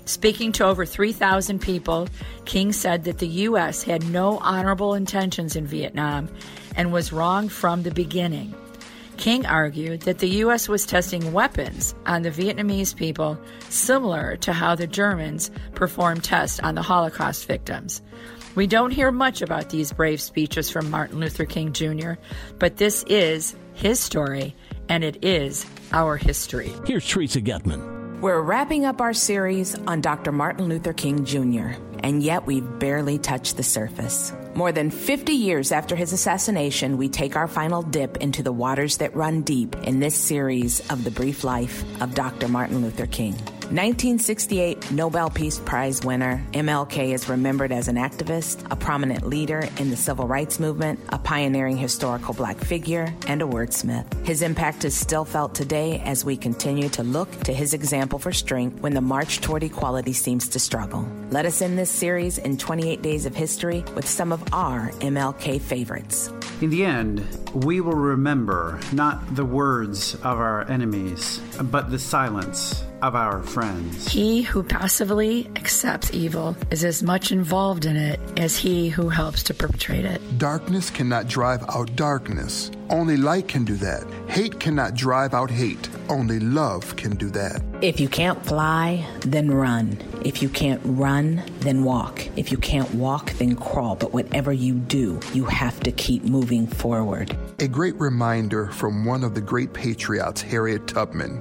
Speaking 0.07 0.53
to 0.53 0.67
over 0.67 0.85
3,000 0.85 1.61
people, 1.61 2.09
King 2.45 2.73
said 2.73 3.05
that 3.05 3.19
the 3.19 3.27
U.S. 3.27 3.83
had 3.83 4.07
no 4.11 4.39
honorable 4.39 4.95
intentions 4.95 5.57
in 5.57 5.67
Vietnam 5.67 6.29
and 6.77 6.93
was 6.93 7.13
wrong 7.13 7.49
from 7.49 7.83
the 7.83 7.91
beginning. 7.91 8.55
King 9.17 9.47
argued 9.47 10.03
that 10.03 10.19
the 10.19 10.29
U.S. 10.29 10.69
was 10.69 10.85
testing 10.85 11.33
weapons 11.33 11.95
on 12.05 12.23
the 12.23 12.31
Vietnamese 12.31 12.95
people, 12.95 13.39
similar 13.71 14.37
to 14.39 14.53
how 14.53 14.75
the 14.75 14.87
Germans 14.87 15.51
performed 15.75 16.25
tests 16.25 16.61
on 16.61 16.75
the 16.75 16.83
Holocaust 16.83 17.47
victims. 17.47 18.03
We 18.55 18.67
don't 18.67 18.91
hear 18.91 19.11
much 19.11 19.41
about 19.41 19.71
these 19.71 19.93
brave 19.93 20.21
speeches 20.21 20.69
from 20.69 20.91
Martin 20.91 21.19
Luther 21.19 21.45
King 21.45 21.73
Jr., 21.73 22.13
but 22.59 22.77
this 22.77 23.05
is 23.05 23.57
his 23.75 23.99
story, 23.99 24.55
and 24.89 25.05
it 25.05 25.25
is 25.25 25.67
our 25.93 26.17
history. 26.17 26.73
Here's 26.87 27.07
Teresa 27.07 27.41
Getman. 27.41 28.21
We're 28.21 28.41
wrapping 28.41 28.87
up 28.87 29.01
our 29.01 29.13
series 29.13 29.75
on 29.81 30.01
Dr. 30.01 30.33
Martin 30.33 30.69
Luther 30.69 30.93
King 30.93 31.25
Jr., 31.25 31.73
and 32.03 32.23
yet 32.23 32.47
we've 32.47 32.79
barely 32.79 33.19
touched 33.19 33.57
the 33.57 33.63
surface. 33.63 34.33
More 34.55 34.73
than 34.73 34.91
50 34.91 35.33
years 35.33 35.73
after 35.73 35.97
his 35.97 36.13
assassination, 36.13 36.97
we 36.97 37.09
take 37.09 37.37
our 37.37 37.49
final 37.49 37.83
dip 37.83 38.19
into 38.19 38.43
the 38.43 38.53
waters 38.53 38.99
that 38.99 39.15
run 39.17 39.43
deep 39.43 39.75
in 39.83 40.01
this 40.01 40.15
series 40.15 40.81
of 40.91 41.05
the 41.05 41.11
brief 41.11 41.45
life 41.45 41.85
of 42.01 42.15
Dr. 42.15 42.49
Martin 42.49 42.83
Luther 42.83 43.07
King. 43.07 43.35
1968 43.71 44.91
Nobel 44.93 45.31
Peace 45.31 45.59
Prize 45.59 46.05
winner, 46.05 46.45
MLK 46.53 47.15
is 47.15 47.31
remembered 47.31 47.73
as 47.73 47.89
an 47.89 47.97
activist, 47.97 48.63
a 48.71 48.77
prominent 48.77 49.27
leader 49.27 49.67
in 49.79 49.89
the 49.89 49.97
civil 49.97 50.29
rights 50.29 50.61
movement, 50.61 51.01
a 51.09 51.19
pioneering 51.19 51.79
historical 51.79 52.35
black 52.35 52.59
figure, 52.59 53.13
and 53.27 53.41
a 53.41 53.47
wordsmith. 53.47 54.05
His 54.27 54.43
impact 54.43 54.85
is 54.85 54.95
still 54.95 55.25
felt 55.25 55.55
today 55.55 55.99
as 56.01 56.27
we 56.27 56.37
continue 56.37 56.91
to 56.91 57.03
look 57.03 57.31
to 57.45 57.55
his 57.55 57.73
example 57.73 58.19
for 58.19 58.33
strength 58.33 58.81
when 58.81 58.93
the 58.93 59.01
march 59.01 59.41
toward 59.41 59.63
equality 59.63 60.13
seems 60.13 60.47
to 60.49 60.59
struggle. 60.59 61.09
Let 61.31 61.47
us 61.47 61.63
end 61.63 61.79
this 61.79 61.91
series 61.91 62.37
in 62.37 62.59
28 62.59 63.01
Days 63.01 63.25
of 63.25 63.35
History 63.35 63.83
with 63.95 64.07
some 64.07 64.31
of 64.31 64.45
our 64.53 64.91
MLK 65.01 65.59
favorites. 65.59 66.31
In 66.61 66.69
the 66.69 66.85
end, 66.85 67.27
we 67.55 67.81
will 67.81 67.93
remember 67.93 68.79
not 68.93 69.35
the 69.35 69.45
words 69.45 70.17
of 70.17 70.39
our 70.39 70.71
enemies, 70.71 71.41
but 71.63 71.91
the 71.91 71.99
silence 71.99 72.85
of 73.05 73.15
our 73.15 73.43
friends. 73.43 74.09
He 74.09 74.41
who 74.41 74.63
passively 74.63 75.47
accepts 75.57 76.11
evil 76.15 76.57
is 76.71 76.85
as 76.85 77.03
much 77.03 77.33
involved 77.33 77.85
in 77.85 77.97
it 77.97 78.19
as 78.39 78.57
he 78.57 78.89
who 78.89 79.11
helps 79.11 79.43
to 79.45 79.55
perpetrate 79.55 80.07
it. 80.07 80.39
Darkness 80.39 80.89
cannot 80.89 81.29
drive 81.29 81.63
out 81.69 81.95
darkness. 81.97 82.71
Only 82.91 83.17
light 83.17 83.49
can 83.49 83.65
do 83.65 83.77
that. 83.77 84.05
Hate 84.29 84.61
cannot 84.61 84.95
drive 84.95 85.35
out 85.35 85.51
hate. 85.51 85.89
Only 86.09 86.39
love 86.39 86.97
can 86.97 87.17
do 87.17 87.31
that. 87.31 87.63
If 87.81 87.99
you 87.99 88.09
can't 88.09 88.45
fly, 88.45 89.07
then 89.21 89.51
run. 89.51 89.99
If 90.25 90.43
you 90.43 90.49
can't 90.49 90.81
run, 90.85 91.43
then 91.61 91.85
walk. 91.85 92.27
If 92.37 92.51
you 92.51 92.59
can't 92.59 92.93
walk, 92.95 93.33
then 93.35 93.57
crawl. 93.57 93.97
But 93.97 94.13
whatever 94.13 94.53
you 94.53 94.75
do, 94.75 95.19
you 95.33 95.45
have 95.47 95.81
to 95.81 95.93
keep 95.93 96.25
moving 96.25 96.67
forward. 96.67 97.37
A 97.59 97.69
great 97.69 97.99
reminder 97.99 98.69
from 98.69 99.05
one 99.05 99.25
of 99.25 99.35
the 99.35 99.41
great 99.41 99.73
patriots, 99.73 100.43
Harriet 100.43 100.87
Tubman. 100.87 101.41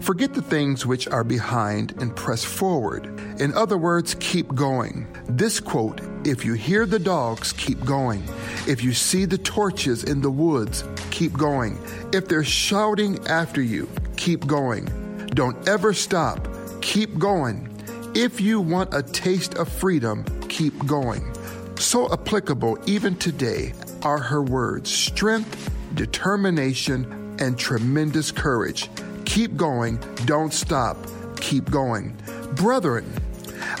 Forget 0.00 0.34
the 0.34 0.42
things 0.42 0.86
which 0.86 1.08
are 1.08 1.24
behind 1.24 1.94
and 2.00 2.14
press 2.14 2.44
forward. 2.44 3.06
In 3.40 3.52
other 3.54 3.78
words, 3.78 4.14
keep 4.20 4.54
going. 4.54 5.06
This 5.28 5.58
quote 5.58 6.00
if 6.26 6.44
you 6.44 6.54
hear 6.54 6.86
the 6.86 6.98
dogs, 6.98 7.52
keep 7.52 7.84
going. 7.84 8.22
If 8.66 8.82
you 8.82 8.92
see 8.92 9.24
the 9.24 9.38
torches 9.38 10.04
in 10.04 10.20
the 10.20 10.30
woods, 10.30 10.84
keep 11.10 11.32
going. 11.34 11.78
If 12.12 12.28
they're 12.28 12.44
shouting 12.44 13.26
after 13.26 13.60
you, 13.60 13.88
keep 14.16 14.46
going. 14.46 14.86
Don't 15.34 15.68
ever 15.68 15.92
stop. 15.92 16.48
Keep 16.80 17.18
going. 17.18 17.70
If 18.14 18.40
you 18.40 18.60
want 18.60 18.94
a 18.94 19.02
taste 19.02 19.54
of 19.56 19.68
freedom, 19.68 20.24
keep 20.48 20.86
going. 20.86 21.34
So 21.76 22.12
applicable 22.12 22.78
even 22.86 23.16
today 23.16 23.74
are 24.02 24.18
her 24.18 24.42
words 24.42 24.90
strength, 24.90 25.70
determination, 25.94 27.36
and 27.40 27.58
tremendous 27.58 28.30
courage. 28.30 28.88
Keep 29.24 29.56
going, 29.56 29.98
don't 30.24 30.52
stop, 30.52 30.96
keep 31.40 31.70
going. 31.70 32.16
Brethren, 32.54 33.12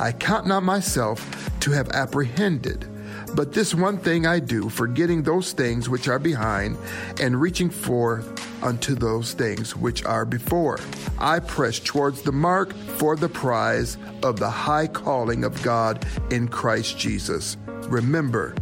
I 0.00 0.12
count 0.12 0.46
not 0.46 0.62
myself 0.62 1.33
to 1.64 1.70
have 1.70 1.88
apprehended. 1.92 2.86
But 3.34 3.54
this 3.54 3.74
one 3.74 3.96
thing 3.96 4.26
I 4.26 4.38
do, 4.38 4.68
forgetting 4.68 5.22
those 5.22 5.52
things 5.52 5.88
which 5.88 6.08
are 6.08 6.18
behind 6.18 6.76
and 7.20 7.40
reaching 7.40 7.70
forth 7.70 8.28
unto 8.62 8.94
those 8.94 9.32
things 9.32 9.74
which 9.74 10.04
are 10.04 10.26
before. 10.26 10.78
I 11.18 11.38
press 11.40 11.80
towards 11.80 12.20
the 12.20 12.32
mark 12.32 12.74
for 12.74 13.16
the 13.16 13.30
prize 13.30 13.96
of 14.22 14.38
the 14.38 14.50
high 14.50 14.86
calling 14.86 15.42
of 15.42 15.60
God 15.62 16.06
in 16.30 16.48
Christ 16.48 16.98
Jesus. 16.98 17.56
Remember, 17.88 18.54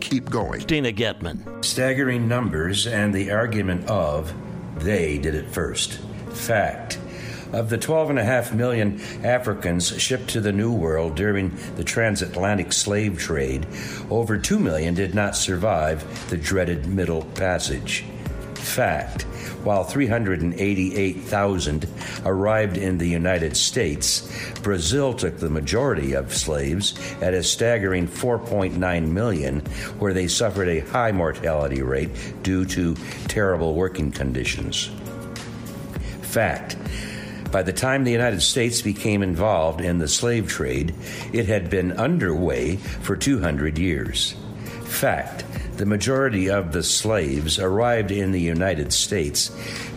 keep 0.00 0.28
going. 0.28 0.60
Dana 0.62 0.92
Getman. 0.92 1.64
Staggering 1.64 2.26
numbers 2.26 2.88
and 2.88 3.14
the 3.14 3.30
argument 3.30 3.86
of 3.86 4.34
they 4.80 5.18
did 5.18 5.36
it 5.36 5.48
first. 5.48 6.00
Fact. 6.30 6.98
Of 7.52 7.70
the 7.70 7.78
12.5 7.78 8.54
million 8.54 9.00
Africans 9.24 9.98
shipped 10.00 10.28
to 10.30 10.40
the 10.40 10.52
New 10.52 10.72
World 10.72 11.14
during 11.14 11.56
the 11.76 11.84
transatlantic 11.84 12.74
slave 12.74 13.18
trade, 13.18 13.66
over 14.10 14.36
2 14.36 14.58
million 14.58 14.94
did 14.94 15.14
not 15.14 15.34
survive 15.34 16.28
the 16.28 16.36
dreaded 16.36 16.86
Middle 16.86 17.24
Passage. 17.24 18.04
Fact. 18.54 19.22
While 19.64 19.82
388,000 19.82 21.88
arrived 22.24 22.76
in 22.76 22.98
the 22.98 23.08
United 23.08 23.56
States, 23.56 24.30
Brazil 24.62 25.14
took 25.14 25.38
the 25.38 25.50
majority 25.50 26.12
of 26.12 26.34
slaves 26.34 26.94
at 27.20 27.34
a 27.34 27.42
staggering 27.42 28.06
4.9 28.06 29.08
million, 29.08 29.60
where 29.98 30.12
they 30.12 30.28
suffered 30.28 30.68
a 30.68 30.80
high 30.80 31.12
mortality 31.12 31.82
rate 31.82 32.10
due 32.42 32.66
to 32.66 32.94
terrible 33.26 33.74
working 33.74 34.12
conditions. 34.12 34.90
Fact. 36.22 36.76
By 37.50 37.62
the 37.62 37.72
time 37.72 38.04
the 38.04 38.12
United 38.12 38.42
States 38.42 38.82
became 38.82 39.22
involved 39.22 39.80
in 39.80 39.98
the 39.98 40.08
slave 40.08 40.48
trade, 40.48 40.94
it 41.32 41.46
had 41.46 41.70
been 41.70 41.92
underway 41.92 42.76
for 42.76 43.16
200 43.16 43.78
years. 43.78 44.34
Fact. 44.84 45.44
The 45.78 45.86
majority 45.86 46.50
of 46.50 46.72
the 46.72 46.82
slaves 46.82 47.60
arrived 47.60 48.10
in 48.10 48.32
the 48.32 48.40
United 48.40 48.92
States 48.92 49.50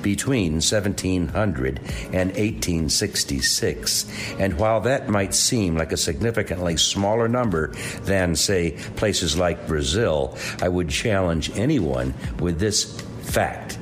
between 0.04 0.62
1700 0.62 1.80
and 2.14 2.30
1866, 2.30 4.06
and 4.38 4.60
while 4.60 4.82
that 4.82 5.10
might 5.10 5.34
seem 5.34 5.76
like 5.76 5.92
a 5.92 5.98
significantly 5.98 6.78
smaller 6.78 7.28
number 7.28 7.74
than, 8.04 8.36
say, 8.36 8.78
places 8.96 9.36
like 9.36 9.68
Brazil, 9.68 10.38
I 10.62 10.70
would 10.70 10.90
challenge 10.90 11.50
anyone 11.58 12.14
with 12.40 12.60
this 12.60 13.02
fact. 13.24 13.80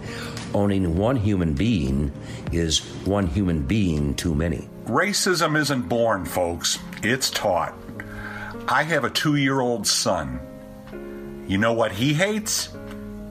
Owning 0.54 0.98
one 0.98 1.16
human 1.16 1.54
being 1.54 2.12
is 2.52 2.80
one 3.06 3.28
human 3.28 3.62
being 3.62 4.16
too 4.16 4.34
many. 4.34 4.68
Racism 4.86 5.58
isn't 5.58 5.84
born, 5.84 6.26
folks, 6.26 6.80
it's 7.04 7.30
taught. 7.30 7.76
I 8.68 8.84
have 8.84 9.04
a 9.04 9.10
two 9.10 9.36
year 9.36 9.60
old 9.60 9.86
son. 9.86 10.40
You 11.48 11.58
know 11.58 11.74
what 11.74 11.92
he 11.92 12.14
hates? 12.14 12.70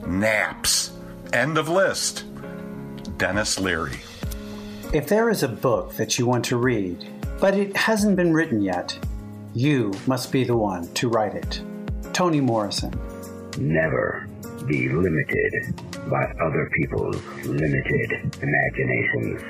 Naps. 0.05 0.91
End 1.33 1.57
of 1.57 1.67
list. 1.67 2.25
Denis 3.17 3.59
Leary. 3.59 3.99
If 4.93 5.07
there 5.07 5.29
is 5.29 5.43
a 5.43 5.47
book 5.47 5.93
that 5.95 6.17
you 6.17 6.25
want 6.25 6.45
to 6.45 6.57
read, 6.57 7.05
but 7.39 7.53
it 7.53 7.75
hasn't 7.75 8.15
been 8.15 8.33
written 8.33 8.61
yet, 8.61 8.97
you 9.53 9.93
must 10.07 10.31
be 10.31 10.43
the 10.45 10.55
one 10.55 10.91
to 10.93 11.09
write 11.09 11.35
it. 11.35 11.61
Toni 12.13 12.39
Morrison. 12.39 12.93
Never 13.57 14.27
be 14.67 14.89
limited 14.89 15.73
by 16.07 16.25
other 16.41 16.69
people's 16.73 17.21
limited 17.45 18.35
imaginations. 18.41 19.41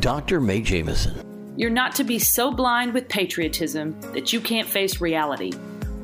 Dr. 0.00 0.40
Mae 0.40 0.60
Jemison. 0.60 1.24
You're 1.56 1.70
not 1.70 1.94
to 1.96 2.04
be 2.04 2.18
so 2.18 2.52
blind 2.52 2.94
with 2.94 3.08
patriotism 3.08 4.00
that 4.12 4.32
you 4.32 4.40
can't 4.40 4.68
face 4.68 5.00
reality. 5.00 5.52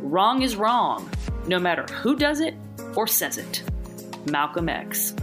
Wrong 0.00 0.42
is 0.42 0.57
wrong, 0.57 1.09
no 1.46 1.59
matter 1.59 1.85
who 1.94 2.16
does 2.16 2.40
it 2.40 2.54
or 2.96 3.07
says 3.07 3.38
it. 3.38 3.62
Malcolm 4.26 4.68
X. 4.68 5.14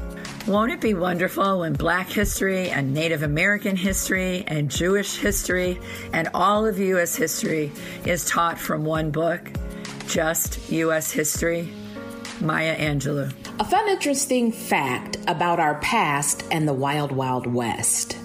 Won't 0.47 0.71
it 0.71 0.81
be 0.81 0.93
wonderful 0.95 1.59
when 1.59 1.73
Black 1.73 2.07
history 2.07 2.69
and 2.69 2.93
Native 2.93 3.21
American 3.21 3.75
history 3.75 4.43
and 4.47 4.71
Jewish 4.71 5.17
history 5.17 5.79
and 6.13 6.29
all 6.33 6.65
of 6.65 6.79
U.S. 6.79 7.15
history 7.15 7.71
is 8.05 8.25
taught 8.25 8.57
from 8.57 8.83
one 8.83 9.11
book? 9.11 9.41
Just 10.07 10.71
U.S. 10.71 11.11
history? 11.11 11.71
Maya 12.39 12.75
Angelou. 12.75 13.31
A 13.61 13.63
fun, 13.63 13.87
interesting 13.89 14.51
fact 14.51 15.17
about 15.27 15.59
our 15.59 15.75
past 15.81 16.43
and 16.49 16.67
the 16.67 16.73
Wild 16.73 17.11
Wild 17.11 17.45
West. 17.45 18.17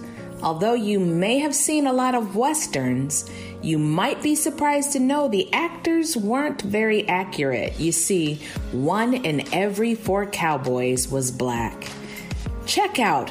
Although 0.43 0.73
you 0.73 0.99
may 0.99 1.41
have 1.41 1.55
seen 1.55 1.87
a 1.87 1.93
lot 1.93 2.15
of 2.15 2.37
westerns, 2.37 3.31
you 3.61 3.79
might 3.79 4.23
be 4.23 4.35
surprised 4.35 4.93
to 4.93 4.99
know 4.99 5.29
the 5.29 5.53
actors 5.53 6.17
weren't 6.17 6.63
very 6.63 7.07
accurate. 7.07 7.79
You 7.79 7.93
see, 7.93 8.37
one 8.73 9.13
in 9.13 9.47
every 9.53 9.95
four 9.95 10.25
cowboys 10.25 11.11
was 11.11 11.31
black. 11.31 11.87
Check 12.65 12.99
out 12.99 13.31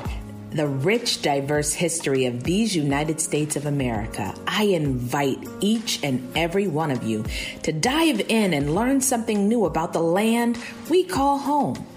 the 0.52 0.68
rich, 0.68 1.24
diverse 1.24 1.74
history 1.74 2.28
of 2.28 2.44
these 2.44 2.76
United 2.76 3.20
States 3.20 3.56
of 3.56 3.66
America. 3.66 4.32
I 4.46 4.66
invite 4.66 5.40
each 5.60 6.04
and 6.04 6.32
every 6.38 6.68
one 6.68 6.92
of 6.92 7.02
you 7.02 7.26
to 7.64 7.74
dive 7.74 8.22
in 8.30 8.54
and 8.54 8.76
learn 8.76 9.02
something 9.02 9.50
new 9.50 9.66
about 9.66 9.92
the 9.92 10.02
land 10.02 10.60
we 10.88 11.04
call 11.04 11.40
home. 11.40 11.88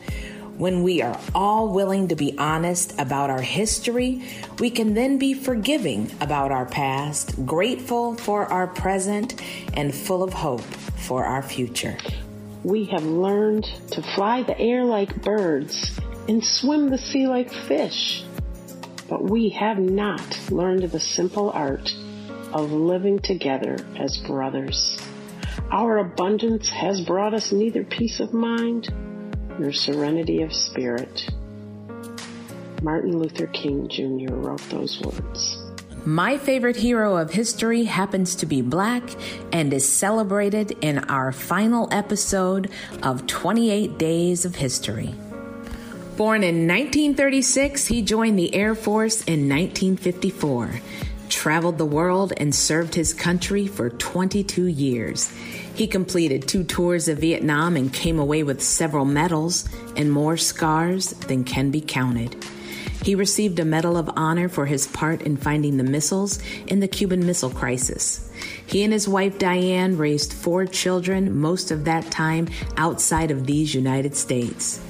When 0.59 0.83
we 0.83 1.01
are 1.01 1.19
all 1.35 1.69
willing 1.69 2.09
to 2.09 2.17
be 2.17 2.37
honest 2.37 2.95
about 2.99 3.31
our 3.31 3.41
history, 3.41 4.23
we 4.59 4.69
can 4.69 4.93
then 4.93 5.17
be 5.19 5.33
forgiving 5.33 6.11
about 6.21 6.53
our 6.53 6.67
past, 6.67 7.47
grateful 7.47 8.17
for 8.17 8.45
our 8.45 8.67
present, 8.67 9.41
and 9.73 9.95
full 9.95 10.23
of 10.23 10.35
hope 10.35 10.61
for 11.07 11.25
our 11.25 11.43
future. 11.43 11.97
We 12.65 12.85
have 12.87 13.05
learned 13.05 13.65
to 13.93 14.03
fly 14.03 14.43
the 14.43 14.59
air 14.59 14.85
like 14.85 15.23
birds 15.23 15.99
and 16.29 16.45
swim 16.45 16.91
the 16.91 16.99
sea 16.99 17.27
like 17.27 17.51
fish 17.51 18.25
but 19.09 19.25
we 19.25 19.49
have 19.49 19.79
not 19.79 20.39
learned 20.51 20.83
the 20.83 21.01
simple 21.01 21.51
art 21.51 21.95
of 22.53 22.71
living 22.71 23.19
together 23.19 23.77
as 23.97 24.19
brothers. 24.19 24.99
Our 25.71 25.99
abundance 25.99 26.69
has 26.69 27.01
brought 27.01 27.35
us 27.35 27.53
neither 27.53 27.85
peace 27.85 28.21
of 28.21 28.33
mind 28.33 28.89
nor 29.59 29.73
serenity 29.73 30.43
of 30.43 30.53
spirit. 30.53 31.29
Martin 32.83 33.19
Luther 33.19 33.47
King 33.49 33.89
Jr. 33.89 34.35
wrote 34.35 34.63
those 34.71 35.01
words. 35.01 35.65
My 36.05 36.39
favorite 36.39 36.77
hero 36.77 37.17
of 37.17 37.33
history 37.33 37.85
happens 37.85 38.37
to 38.37 38.47
be 38.47 38.63
black 38.63 39.03
and 39.53 39.73
is 39.73 39.89
celebrated 39.89 40.73
in 40.81 41.01
our 41.01 41.33
final 41.33 41.89
episode 41.93 42.71
of 43.03 43.27
28 43.27 43.99
Days 43.99 44.45
of 44.45 44.55
History. 44.55 45.15
Born 46.17 46.43
in 46.43 46.67
1936, 46.67 47.87
he 47.87 48.03
joined 48.03 48.39
the 48.39 48.55
Air 48.55 48.75
Force 48.75 49.21
in 49.23 49.49
1954, 49.49 50.81
traveled 51.29 51.79
the 51.79 51.85
world, 51.85 52.33
and 52.37 52.55
served 52.55 52.95
his 52.95 53.15
country 53.15 53.67
for 53.67 53.91
22 53.91 54.67
years. 54.67 55.31
He 55.75 55.87
completed 55.87 56.49
two 56.49 56.65
tours 56.65 57.09
of 57.09 57.19
Vietnam 57.19 57.77
and 57.77 57.93
came 57.93 58.19
away 58.19 58.43
with 58.43 58.63
several 58.63 59.05
medals 59.05 59.69
and 59.97 60.11
more 60.11 60.37
scars 60.37 61.11
than 61.11 61.45
can 61.45 61.71
be 61.71 61.81
counted. 61.81 62.37
He 63.03 63.15
received 63.15 63.59
a 63.59 63.65
Medal 63.65 63.97
of 63.97 64.11
Honor 64.17 64.49
for 64.49 64.67
his 64.67 64.87
part 64.87 65.23
in 65.23 65.37
finding 65.37 65.77
the 65.77 65.85
missiles 65.85 66.41
in 66.67 66.81
the 66.81 66.89
Cuban 66.89 67.25
Missile 67.25 67.51
Crisis. 67.51 68.31
He 68.67 68.83
and 68.83 68.93
his 68.93 69.09
wife 69.09 69.39
Diane 69.39 69.97
raised 69.97 70.33
four 70.33 70.67
children, 70.67 71.39
most 71.39 71.71
of 71.71 71.85
that 71.85 72.11
time 72.11 72.49
outside 72.77 73.31
of 73.31 73.47
these 73.47 73.75
United 73.75 74.17
States. 74.17 74.81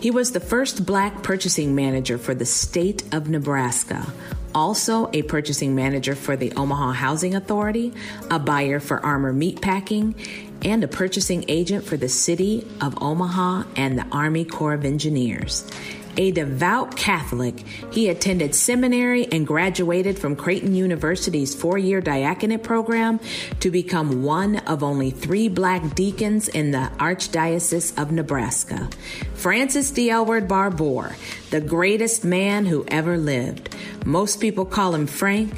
He 0.00 0.10
was 0.10 0.30
the 0.30 0.40
first 0.40 0.86
black 0.86 1.22
purchasing 1.22 1.74
manager 1.74 2.18
for 2.18 2.34
the 2.34 2.46
state 2.46 3.02
of 3.12 3.28
Nebraska, 3.28 4.06
also 4.54 5.10
a 5.12 5.22
purchasing 5.22 5.74
manager 5.74 6.14
for 6.14 6.36
the 6.36 6.52
Omaha 6.52 6.92
Housing 6.92 7.34
Authority, 7.34 7.92
a 8.30 8.38
buyer 8.38 8.80
for 8.80 9.04
Armour 9.04 9.32
Meatpacking, 9.32 10.14
and 10.62 10.82
a 10.82 10.88
purchasing 10.88 11.44
agent 11.48 11.84
for 11.84 11.96
the 11.96 12.08
city 12.08 12.66
of 12.80 13.00
Omaha 13.02 13.64
and 13.76 13.98
the 13.98 14.06
Army 14.10 14.44
Corps 14.44 14.74
of 14.74 14.84
Engineers. 14.84 15.68
A 16.18 16.32
devout 16.32 16.96
Catholic, 16.96 17.60
he 17.92 18.08
attended 18.08 18.52
seminary 18.52 19.28
and 19.30 19.46
graduated 19.46 20.18
from 20.18 20.34
Creighton 20.34 20.74
University's 20.74 21.54
four 21.54 21.78
year 21.78 22.00
diaconate 22.00 22.64
program 22.64 23.20
to 23.60 23.70
become 23.70 24.24
one 24.24 24.56
of 24.66 24.82
only 24.82 25.12
three 25.12 25.48
black 25.48 25.94
deacons 25.94 26.48
in 26.48 26.72
the 26.72 26.90
Archdiocese 26.98 27.96
of 27.96 28.10
Nebraska. 28.10 28.90
Francis 29.34 29.92
D. 29.92 30.08
Elward 30.08 30.48
Barbour, 30.48 31.14
the 31.50 31.60
greatest 31.60 32.24
man 32.24 32.66
who 32.66 32.84
ever 32.88 33.16
lived. 33.16 33.76
Most 34.04 34.40
people 34.40 34.64
call 34.64 34.96
him 34.96 35.06
Frank. 35.06 35.54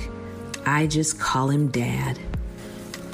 I 0.66 0.86
just 0.88 1.18
call 1.18 1.48
him 1.48 1.68
Dad. 1.68 2.18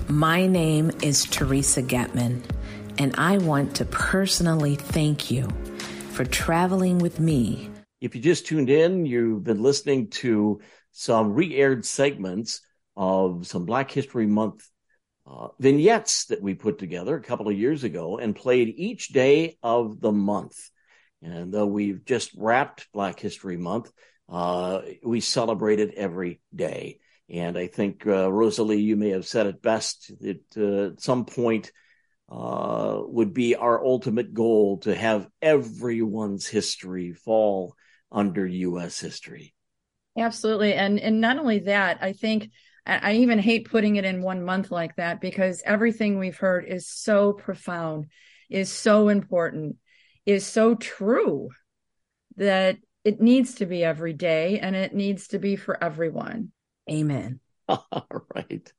My 0.09 0.49
name 0.49 0.91
is 1.01 1.25
Teresa 1.25 1.85
Getman, 1.85 2.43
and 2.99 3.15
I 3.17 3.39
want 3.39 3.77
to 3.77 3.85
personally 3.85 4.75
thank 4.75 5.31
you 5.31 5.49
for 6.17 6.25
traveling 6.25 6.99
with 6.99 7.21
me. 7.21 7.69
If 8.01 8.15
you 8.15 8.23
just 8.23 8.47
tuned 8.47 8.71
in, 8.71 9.05
you've 9.05 9.45
been 9.45 9.63
listening 9.63 10.09
to 10.23 10.63
some 10.93 11.35
re 11.35 11.55
aired 11.55 11.85
segments 11.85 12.63
of 12.97 13.47
some 13.47 13.67
Black 13.67 13.91
History 13.91 14.27
Month 14.27 14.67
uh, 15.27 15.49
vignettes 15.61 16.25
that 16.27 16.41
we 16.41 16.55
put 16.55 16.79
together 16.79 17.15
a 17.15 17.23
couple 17.23 17.51
of 17.51 17.59
years 17.59 17.85
ago 17.85 18.17
and 18.17 18.35
played 18.35 18.73
each 18.79 19.09
day 19.09 19.59
of 19.63 20.01
the 20.01 20.11
month. 20.11 20.71
And 21.21 21.53
though 21.53 21.67
we've 21.67 22.03
just 22.07 22.31
wrapped 22.35 22.91
Black 22.95 23.21
History 23.21 23.59
Month, 23.59 23.93
uh, 24.31 24.81
we 25.05 25.21
celebrate 25.21 25.81
it 25.81 25.93
every 25.97 26.41
day. 26.55 26.99
And 27.29 27.59
I 27.59 27.67
think, 27.67 28.07
uh, 28.07 28.33
Rosalie, 28.33 28.81
you 28.81 28.97
may 28.97 29.11
have 29.11 29.27
said 29.27 29.49
it 29.49 29.61
best 29.61 30.11
that 30.21 30.43
uh, 30.57 30.93
at 30.93 31.01
some 31.03 31.27
point, 31.27 31.73
uh, 32.29 33.01
would 33.07 33.33
be 33.33 33.55
our 33.55 33.85
ultimate 33.85 34.35
goal 34.35 34.79
to 34.79 34.95
have 34.95 35.29
everyone's 35.41 36.47
history 36.47 37.13
fall 37.13 37.75
under 38.11 38.47
U.S. 38.47 38.99
history. 39.01 39.55
Absolutely, 40.19 40.75
and 40.75 40.99
and 40.99 41.21
not 41.21 41.39
only 41.39 41.61
that, 41.61 41.99
I 42.01 42.13
think 42.13 42.51
I 42.87 43.15
even 43.15 43.39
hate 43.39 43.69
putting 43.69 43.97
it 43.97 44.05
in 44.05 44.23
one 44.23 44.45
month 44.45 44.71
like 44.71 44.97
that 44.97 45.21
because 45.21 45.63
everything 45.65 46.19
we've 46.19 46.37
heard 46.37 46.67
is 46.67 46.89
so 46.89 47.33
profound, 47.33 48.07
is 48.49 48.71
so 48.71 49.09
important, 49.09 49.77
is 50.25 50.47
so 50.47 50.77
true 50.77 51.51
that 52.37 52.79
it 53.05 53.21
needs 53.21 53.57
to 53.57 53.67
be 53.67 53.83
every 53.83 54.13
day 54.13 54.61
and 54.61 54.77
it 54.77 54.95
needs 54.95 55.29
to 55.29 55.39
be 55.39 55.57
for 55.57 55.83
everyone. 55.83 56.53
Amen. 56.91 57.41
All 57.69 58.07
right. 58.35 58.73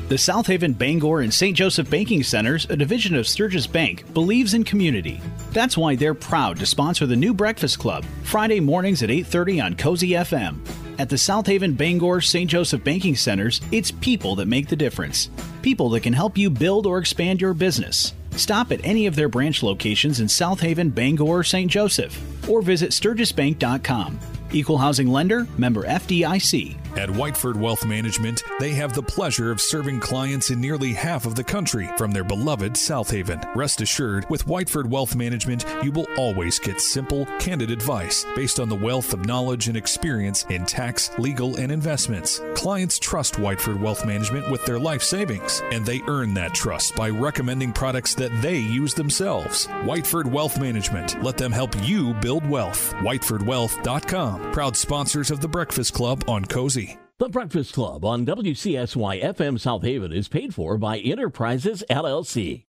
The 0.07 0.17
South 0.17 0.47
Haven, 0.47 0.71
Bangor, 0.71 1.19
and 1.19 1.33
St. 1.33 1.53
Joseph 1.53 1.89
Banking 1.89 2.23
Centers, 2.23 2.65
a 2.69 2.77
division 2.77 3.13
of 3.13 3.27
Sturgis 3.27 3.67
Bank, 3.67 4.13
believes 4.13 4.53
in 4.53 4.63
community. 4.63 5.19
That's 5.51 5.77
why 5.77 5.97
they're 5.97 6.13
proud 6.13 6.57
to 6.59 6.65
sponsor 6.65 7.05
the 7.05 7.15
new 7.17 7.33
Breakfast 7.33 7.77
Club, 7.77 8.05
Friday 8.23 8.61
mornings 8.61 9.03
at 9.03 9.11
8:30 9.11 9.59
on 9.59 9.75
Cozy 9.75 10.15
FM. 10.15 10.61
At 10.97 11.09
the 11.09 11.17
South 11.17 11.45
Haven, 11.45 11.73
Bangor, 11.73 12.21
St. 12.21 12.49
Joseph 12.49 12.85
Banking 12.85 13.17
Centers, 13.17 13.59
it's 13.73 13.91
people 13.91 14.33
that 14.37 14.47
make 14.47 14.69
the 14.69 14.77
difference. 14.77 15.29
People 15.61 15.89
that 15.89 16.03
can 16.03 16.13
help 16.13 16.37
you 16.37 16.49
build 16.49 16.85
or 16.85 16.99
expand 16.99 17.41
your 17.41 17.53
business. 17.53 18.13
Stop 18.31 18.71
at 18.71 18.79
any 18.85 19.07
of 19.07 19.15
their 19.17 19.27
branch 19.27 19.61
locations 19.61 20.21
in 20.21 20.29
South 20.29 20.61
Haven, 20.61 20.89
Bangor, 20.89 21.43
St. 21.43 21.69
Joseph, 21.69 22.17
or 22.49 22.61
visit 22.61 22.91
sturgisbank.com. 22.91 24.19
Equal 24.53 24.77
housing 24.77 25.09
lender, 25.09 25.45
member 25.57 25.83
FDIC. 25.83 26.77
At 26.97 27.09
Whiteford 27.09 27.57
Wealth 27.57 27.85
Management, 27.85 28.41
they 28.59 28.71
have 28.73 28.91
the 28.91 29.03
pleasure 29.03 29.51
of 29.51 29.61
serving 29.61 29.99
clients 29.99 30.49
in 30.49 30.59
nearly 30.59 30.93
half 30.93 31.27
of 31.27 31.35
the 31.35 31.43
country 31.43 31.87
from 31.95 32.09
their 32.09 32.23
beloved 32.23 32.75
South 32.75 33.11
Haven. 33.11 33.39
Rest 33.53 33.81
assured, 33.81 34.27
with 34.31 34.47
Whiteford 34.47 34.87
Wealth 34.87 35.15
Management, 35.15 35.63
you 35.83 35.91
will 35.91 36.07
always 36.17 36.57
get 36.57 36.81
simple, 36.81 37.27
candid 37.37 37.69
advice 37.69 38.25
based 38.35 38.59
on 38.59 38.67
the 38.67 38.75
wealth 38.75 39.13
of 39.13 39.27
knowledge 39.27 39.67
and 39.67 39.77
experience 39.77 40.43
in 40.49 40.65
tax, 40.65 41.11
legal, 41.19 41.57
and 41.57 41.71
investments. 41.71 42.41
Clients 42.55 42.97
trust 42.97 43.35
Whiteford 43.35 43.79
Wealth 43.79 44.03
Management 44.03 44.49
with 44.49 44.65
their 44.65 44.79
life 44.79 45.03
savings, 45.03 45.61
and 45.71 45.85
they 45.85 46.01
earn 46.07 46.33
that 46.33 46.55
trust 46.55 46.95
by 46.95 47.11
recommending 47.11 47.73
products 47.73 48.15
that 48.15 48.31
they 48.41 48.57
use 48.57 48.95
themselves. 48.95 49.67
Whiteford 49.83 50.25
Wealth 50.25 50.59
Management. 50.59 51.21
Let 51.21 51.37
them 51.37 51.51
help 51.51 51.75
you 51.83 52.15
build 52.15 52.43
wealth. 52.49 52.91
WhitefordWealth.com. 53.01 54.51
Proud 54.51 54.75
sponsors 54.75 55.29
of 55.29 55.41
the 55.41 55.47
Breakfast 55.47 55.93
Club 55.93 56.23
on 56.27 56.43
Cozy. 56.43 56.86
The 57.19 57.29
Breakfast 57.29 57.73
Club 57.73 58.05
on 58.05 58.27
WCSY 58.27 59.23
FM 59.23 59.59
South 59.59 59.81
Haven 59.81 60.13
is 60.13 60.27
paid 60.27 60.53
for 60.53 60.77
by 60.77 60.99
Enterprises 60.99 61.83
LLC. 61.89 62.65